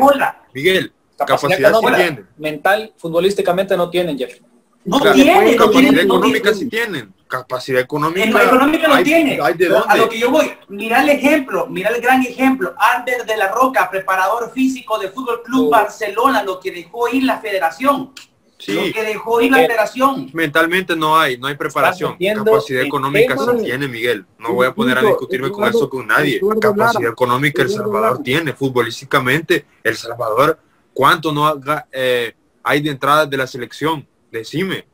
Miguel, 0.54 0.94
capacidad, 1.26 1.74
sí 1.74 1.86
tiene. 1.96 2.26
Mental, 2.38 2.94
futbolísticamente 2.98 3.76
no 3.78 3.90
tienen, 3.90 4.18
Jeff. 4.18 4.40
No 4.84 5.00
tiene, 5.14 5.56
capacidad 5.56 6.00
económica 6.00 6.54
sí 6.54 6.68
tienen. 6.68 7.14
Capacidad 7.28 7.82
económica. 7.82 8.24
En 8.24 8.48
económica 8.48 8.88
no 8.88 9.04
tiene. 9.04 9.40
a 9.40 9.96
lo 9.96 10.10
que 10.10 10.20
yo 10.20 10.32
voy, 10.32 10.52
mira 10.68 11.02
el 11.02 11.10
ejemplo, 11.10 11.68
mira 11.68 11.90
el 11.90 12.02
gran 12.02 12.22
ejemplo. 12.22 12.74
Ander 12.78 13.26
de 13.26 13.38
la 13.38 13.50
Roca, 13.50 13.90
preparador 13.90 14.52
físico 14.52 15.00
de 15.00 15.10
Fútbol 15.10 15.42
Club 15.44 15.70
Barcelona, 15.70 16.44
lo 16.44 16.60
que 16.60 16.72
dejó 16.72 17.08
ir 17.10 17.24
la 17.24 17.40
federación. 17.40 18.12
Sí. 18.58 18.74
Lo 18.74 18.94
que 18.94 19.04
dejó 19.04 19.42
ir 19.42 19.52
la 19.52 19.58
federación. 19.58 20.30
Mentalmente 20.34 20.96
no 20.96 21.18
hay, 21.18 21.38
no 21.38 21.48
hay 21.48 21.56
preparación. 21.56 22.18
Capacidad 22.36 22.84
económica 22.84 23.36
sí 23.38 23.64
tiene, 23.64 23.88
Miguel. 23.88 24.26
No 24.38 24.54
voy 24.54 24.68
a 24.68 24.74
poner 24.74 24.98
a 24.98 25.02
discutirme 25.02 25.52
con 25.52 25.68
eso 25.68 25.90
con 25.90 26.08
nadie. 26.08 26.42
Capacidad 26.60 27.12
económica 27.12 27.62
El 27.62 27.70
Salvador 27.70 28.22
tiene. 28.24 28.54
Futbolísticamente, 28.54 29.66
El 29.84 29.96
Salvador, 29.96 30.60
¿cuánto 30.94 31.32
no 31.32 31.60
eh, 31.92 32.34
hay 32.64 32.82
de 32.82 32.92
entradas 32.92 33.30
de 33.30 33.38
la 33.38 33.48
selección? 33.48 34.08
Decime. 34.32 34.86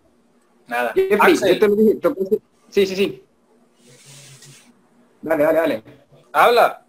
Nada. 0.67 0.93
Sí, 2.69 2.85
sí, 2.85 2.95
sí. 2.95 3.23
Dale, 5.21 5.43
dale, 5.43 5.59
dale. 5.59 5.83
Habla. 6.33 6.85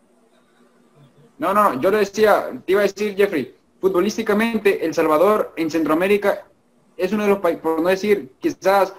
No, 1.38 1.54
no, 1.54 1.80
yo 1.80 1.90
le 1.90 1.98
decía, 1.98 2.50
te 2.66 2.72
iba 2.72 2.80
a 2.80 2.84
decir, 2.84 3.16
Jeffrey, 3.16 3.54
futbolísticamente 3.80 4.84
El 4.84 4.92
Salvador 4.92 5.52
en 5.56 5.70
Centroamérica 5.70 6.44
es 6.96 7.12
uno 7.12 7.22
de 7.22 7.28
los 7.28 7.38
países, 7.38 7.62
por 7.62 7.80
no 7.80 7.88
decir 7.88 8.32
quizás 8.40 8.92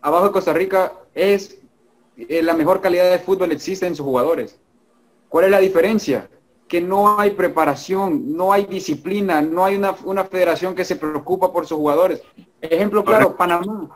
abajo 0.00 0.26
de 0.26 0.32
Costa 0.32 0.54
Rica, 0.54 0.94
es 1.14 1.58
eh, 2.16 2.42
la 2.42 2.54
mejor 2.54 2.80
calidad 2.80 3.10
de 3.10 3.18
fútbol 3.18 3.52
existe 3.52 3.86
en 3.86 3.94
sus 3.94 4.04
jugadores. 4.04 4.58
¿Cuál 5.28 5.46
es 5.46 5.50
la 5.50 5.58
diferencia? 5.60 6.28
Que 6.72 6.80
no 6.80 7.20
hay 7.20 7.32
preparación, 7.32 8.34
no 8.34 8.50
hay 8.50 8.64
disciplina, 8.64 9.42
no 9.42 9.62
hay 9.62 9.76
una, 9.76 9.94
una 10.04 10.24
federación 10.24 10.74
que 10.74 10.86
se 10.86 10.96
preocupa 10.96 11.52
por 11.52 11.66
sus 11.66 11.76
jugadores. 11.76 12.22
Ejemplo 12.62 13.04
claro, 13.04 13.36
Panamá. 13.36 13.90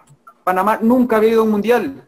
Panamá 0.45 0.79
nunca 0.83 1.17
ha 1.17 1.21
habido 1.21 1.43
un 1.43 1.53
mundial. 1.53 2.07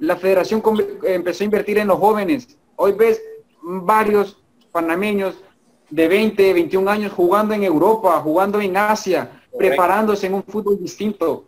La 0.00 0.16
federación 0.16 0.60
empezó 1.04 1.44
a 1.44 1.46
invertir 1.46 1.78
en 1.78 1.86
los 1.86 2.00
jóvenes. 2.00 2.58
Hoy 2.74 2.90
ves 2.90 3.22
varios 3.62 4.36
panameños 4.72 5.36
de 5.90 6.08
20, 6.08 6.54
21 6.54 6.90
años 6.90 7.12
jugando 7.12 7.54
en 7.54 7.62
Europa, 7.62 8.20
jugando 8.20 8.60
en 8.60 8.76
Asia, 8.76 9.30
preparándose 9.56 10.26
en 10.26 10.34
un 10.34 10.42
fútbol 10.42 10.76
distinto. 10.80 11.44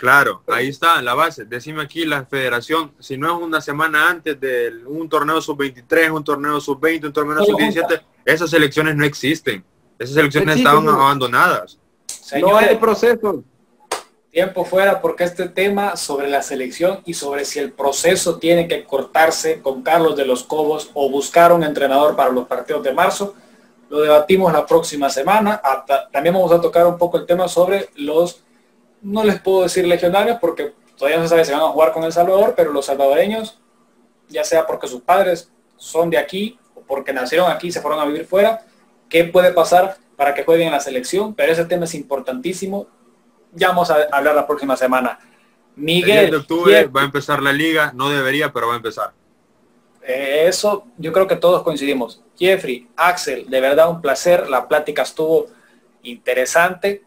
Claro, 0.00 0.42
ahí 0.46 0.68
está 0.68 1.02
la 1.02 1.12
base. 1.12 1.44
Decime 1.44 1.82
aquí 1.82 2.06
la 2.06 2.24
federación, 2.24 2.92
si 2.98 3.18
no 3.18 3.36
es 3.36 3.42
una 3.42 3.60
semana 3.60 4.08
antes 4.08 4.40
de 4.40 4.82
un 4.86 5.10
torneo 5.10 5.42
sub-23, 5.42 6.10
un 6.10 6.24
torneo 6.24 6.58
sub-20, 6.58 7.04
un 7.04 7.12
torneo 7.12 7.44
sub-17, 7.44 8.00
esas 8.24 8.48
selecciones 8.48 8.96
no 8.96 9.04
existen. 9.04 9.62
Esas 9.98 10.14
selecciones 10.14 10.56
estaban 10.56 10.88
abandonadas. 10.88 11.78
no 12.40 12.56
hay 12.56 12.76
proceso 12.76 13.44
tiempo 14.30 14.64
fuera 14.64 15.02
porque 15.02 15.24
este 15.24 15.50
tema 15.50 15.96
sobre 15.96 16.30
la 16.30 16.40
selección 16.40 17.00
y 17.04 17.12
sobre 17.12 17.44
si 17.44 17.58
el 17.58 17.72
proceso 17.72 18.38
tiene 18.38 18.68
que 18.68 18.84
cortarse 18.84 19.60
con 19.60 19.82
Carlos 19.82 20.16
de 20.16 20.24
los 20.24 20.44
Cobos 20.44 20.90
o 20.94 21.10
buscar 21.10 21.52
un 21.52 21.62
entrenador 21.62 22.16
para 22.16 22.30
los 22.30 22.46
partidos 22.46 22.82
de 22.84 22.94
marzo, 22.94 23.34
lo 23.90 24.00
debatimos 24.00 24.50
la 24.50 24.64
próxima 24.64 25.10
semana. 25.10 25.60
también 26.10 26.34
vamos 26.34 26.52
a 26.52 26.60
tocar 26.62 26.86
un 26.86 26.96
poco 26.96 27.18
el 27.18 27.26
tema 27.26 27.48
sobre 27.48 27.90
los, 27.96 28.40
no 29.02 29.24
les 29.24 29.40
puedo 29.40 29.62
decir 29.62 29.86
legionarios 29.86 30.38
porque 30.40 30.74
todavía 30.96 31.18
no 31.18 31.24
se 31.24 31.30
sabe 31.30 31.44
si 31.44 31.52
van 31.52 31.60
a 31.60 31.68
jugar 31.68 31.92
con 31.92 32.04
El 32.04 32.12
Salvador, 32.12 32.54
pero 32.56 32.72
los 32.72 32.86
salvadoreños, 32.86 33.58
ya 34.28 34.44
sea 34.44 34.66
porque 34.66 34.86
sus 34.86 35.02
padres 35.02 35.50
son 35.76 36.10
de 36.10 36.18
aquí 36.18 36.58
o 36.74 36.80
porque 36.80 37.12
nacieron 37.12 37.50
aquí 37.50 37.68
y 37.68 37.72
se 37.72 37.80
fueron 37.80 38.00
a 38.00 38.04
vivir 38.04 38.26
fuera, 38.26 38.64
¿qué 39.08 39.24
puede 39.24 39.52
pasar 39.52 39.96
para 40.16 40.34
que 40.34 40.44
jueguen 40.44 40.68
en 40.68 40.72
la 40.72 40.80
selección? 40.80 41.34
Pero 41.34 41.52
ese 41.52 41.64
tema 41.64 41.84
es 41.84 41.94
importantísimo 41.94 42.86
ya 43.52 43.68
vamos 43.68 43.90
a 43.90 44.06
hablar 44.12 44.34
la 44.34 44.46
próxima 44.46 44.76
semana. 44.76 45.18
Miguel. 45.76 46.30
de 46.30 46.36
octubre 46.36 46.84
va 46.86 47.02
a 47.02 47.04
empezar 47.04 47.42
la 47.42 47.52
liga, 47.52 47.92
no 47.94 48.10
debería, 48.10 48.52
pero 48.52 48.68
va 48.68 48.74
a 48.74 48.76
empezar. 48.76 49.12
Eh, 50.02 50.44
eso 50.46 50.86
yo 50.98 51.12
creo 51.12 51.26
que 51.26 51.36
todos 51.36 51.62
coincidimos. 51.62 52.22
Jeffrey, 52.38 52.88
Axel, 52.96 53.48
de 53.48 53.60
verdad 53.60 53.90
un 53.90 54.00
placer, 54.00 54.48
la 54.48 54.68
plática 54.68 55.02
estuvo 55.02 55.46
interesante. 56.02 57.04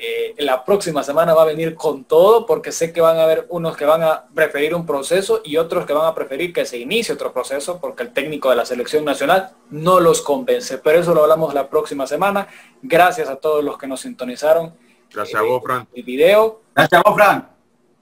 Eh, 0.00 0.34
la 0.38 0.64
próxima 0.64 1.02
semana 1.02 1.34
va 1.34 1.42
a 1.42 1.46
venir 1.46 1.74
con 1.74 2.04
todo 2.04 2.46
porque 2.46 2.70
sé 2.70 2.92
que 2.92 3.00
van 3.00 3.18
a 3.18 3.24
haber 3.24 3.46
unos 3.48 3.76
que 3.76 3.84
van 3.84 4.02
a 4.02 4.26
preferir 4.32 4.74
un 4.74 4.86
proceso 4.86 5.40
y 5.44 5.56
otros 5.56 5.86
que 5.86 5.92
van 5.92 6.06
a 6.06 6.14
preferir 6.14 6.52
que 6.52 6.64
se 6.64 6.78
inicie 6.78 7.14
otro 7.14 7.32
proceso 7.32 7.80
porque 7.80 8.04
el 8.04 8.12
técnico 8.12 8.48
de 8.50 8.56
la 8.56 8.64
selección 8.64 9.04
nacional 9.04 9.50
no 9.70 9.98
los 9.98 10.22
convence. 10.22 10.78
Pero 10.78 11.00
eso 11.00 11.14
lo 11.14 11.22
hablamos 11.22 11.52
la 11.52 11.68
próxima 11.68 12.06
semana. 12.06 12.46
Gracias 12.80 13.28
a 13.28 13.36
todos 13.36 13.64
los 13.64 13.76
que 13.76 13.88
nos 13.88 14.00
sintonizaron 14.00 14.72
Gracias 15.12 15.40
a 15.40 15.44
vos, 15.44 15.62
Fran. 15.62 15.88
El 15.92 16.02
video. 16.02 16.62
Gracias 16.74 17.00
a 17.00 17.08
vos, 17.08 17.16
Fran. 17.16 17.50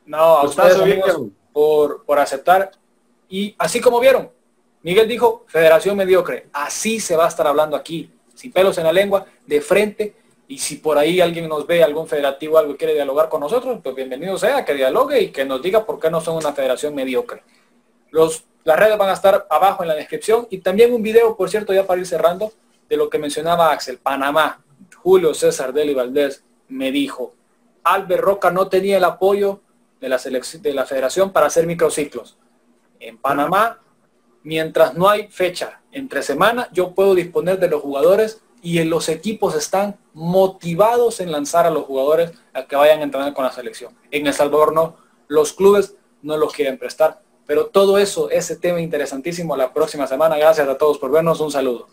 No, 0.07 0.19
a 0.19 0.45
ustedes, 0.45 0.77
amigos, 0.79 1.21
por, 1.53 2.05
por 2.05 2.19
aceptar. 2.19 2.71
Y 3.29 3.55
así 3.59 3.81
como 3.81 4.01
vieron, 4.01 4.31
Miguel 4.83 5.09
dijo, 5.09 5.45
federación 5.49 5.97
mediocre. 5.97 6.49
Así 6.53 7.01
se 7.01 7.17
va 7.17 7.25
a 7.25 7.29
estar 7.29 7.47
hablando 7.47 7.77
aquí, 7.77 8.11
sin 8.35 8.53
pelos 8.53 8.79
en 8.79 8.85
la 8.85 8.93
lengua, 8.93 9.27
de 9.47 9.61
frente. 9.61 10.15
Y 10.49 10.59
si 10.59 10.77
por 10.77 10.97
ahí 10.97 11.21
alguien 11.21 11.49
nos 11.49 11.67
ve, 11.67 11.83
algún 11.83 12.07
federativo, 12.07 12.57
algo 12.57 12.77
quiere 12.77 12.95
dialogar 12.95 13.29
con 13.29 13.41
nosotros, 13.41 13.81
pues 13.83 13.95
bienvenido 13.97 14.39
sea, 14.39 14.65
que 14.65 14.75
dialogue 14.75 15.21
y 15.21 15.29
que 15.29 15.45
nos 15.45 15.61
diga 15.61 15.85
por 15.85 15.99
qué 15.99 16.09
no 16.11 16.21
son 16.21 16.37
una 16.37 16.53
federación 16.53 16.95
mediocre. 16.95 17.43
Los, 18.11 18.45
las 18.63 18.79
redes 18.79 18.97
van 18.97 19.11
a 19.11 19.15
estar 19.15 19.47
abajo 19.51 19.83
en 19.83 19.89
la 19.89 19.95
descripción 19.95 20.47
y 20.51 20.59
también 20.59 20.95
un 20.95 21.03
video, 21.03 21.37
por 21.37 21.51
cierto, 21.51 21.73
ya 21.73 21.87
para 21.87 22.01
ir 22.01 22.07
cerrando, 22.07 22.53
de 22.89 22.97
lo 22.97 23.11
que 23.11 23.19
mencionaba 23.19 23.73
Axel, 23.73 23.99
Panamá. 23.99 24.63
Julio 25.03 25.35
César 25.35 25.73
Deli 25.73 25.95
Valdés 25.95 26.45
me 26.69 26.93
dijo, 26.93 27.35
Albert 27.83 28.23
Roca 28.23 28.51
no 28.51 28.69
tenía 28.69 28.99
el 28.99 29.05
apoyo 29.05 29.61
de 30.01 30.09
la, 30.09 30.19
de 30.19 30.75
la 30.75 30.87
federación 30.87 31.33
para 31.33 31.47
hacer 31.47 31.67
microciclos. 31.67 32.37
En 33.01 33.19
Panamá, 33.19 33.81
mientras 34.43 34.95
no 34.95 35.09
hay 35.09 35.29
fecha 35.29 35.81
entre 35.93 36.23
semana, 36.23 36.69
yo 36.73 36.95
puedo 36.95 37.15
disponer 37.15 37.59
de 37.59 37.69
los 37.69 37.83
jugadores 37.83 38.43
y 38.63 38.79
en 38.79 38.91
los 38.91 39.09
equipos 39.09 39.55
están 39.55 39.97
motivados 40.17 41.21
en 41.21 41.31
lanzar 41.31 41.67
a 41.67 41.71
los 41.71 41.85
jugadores 41.85 42.33
a 42.55 42.67
que 42.67 42.75
vayan 42.75 43.01
a 43.01 43.03
entrenar 43.03 43.35
con 43.35 43.45
la 43.45 43.53
selección. 43.53 43.95
En 44.11 44.27
El 44.27 44.33
Salvador 44.33 44.73
no, 44.73 44.97
los 45.29 45.53
clubes 45.53 45.95
no 46.23 46.39
los 46.39 46.55
quieren 46.55 46.79
prestar. 46.79 47.21
Pero 47.47 47.67
todo 47.67 47.99
eso, 47.99 48.31
ese 48.31 48.57
tema 48.57 48.81
interesantísimo 48.81 49.55
la 49.59 49.75
próxima 49.75 50.07
semana. 50.07 50.39
Gracias 50.39 50.67
a 50.67 50.79
todos 50.79 50.97
por 50.97 51.11
vernos. 51.11 51.39
Un 51.41 51.51
saludo. 51.51 51.89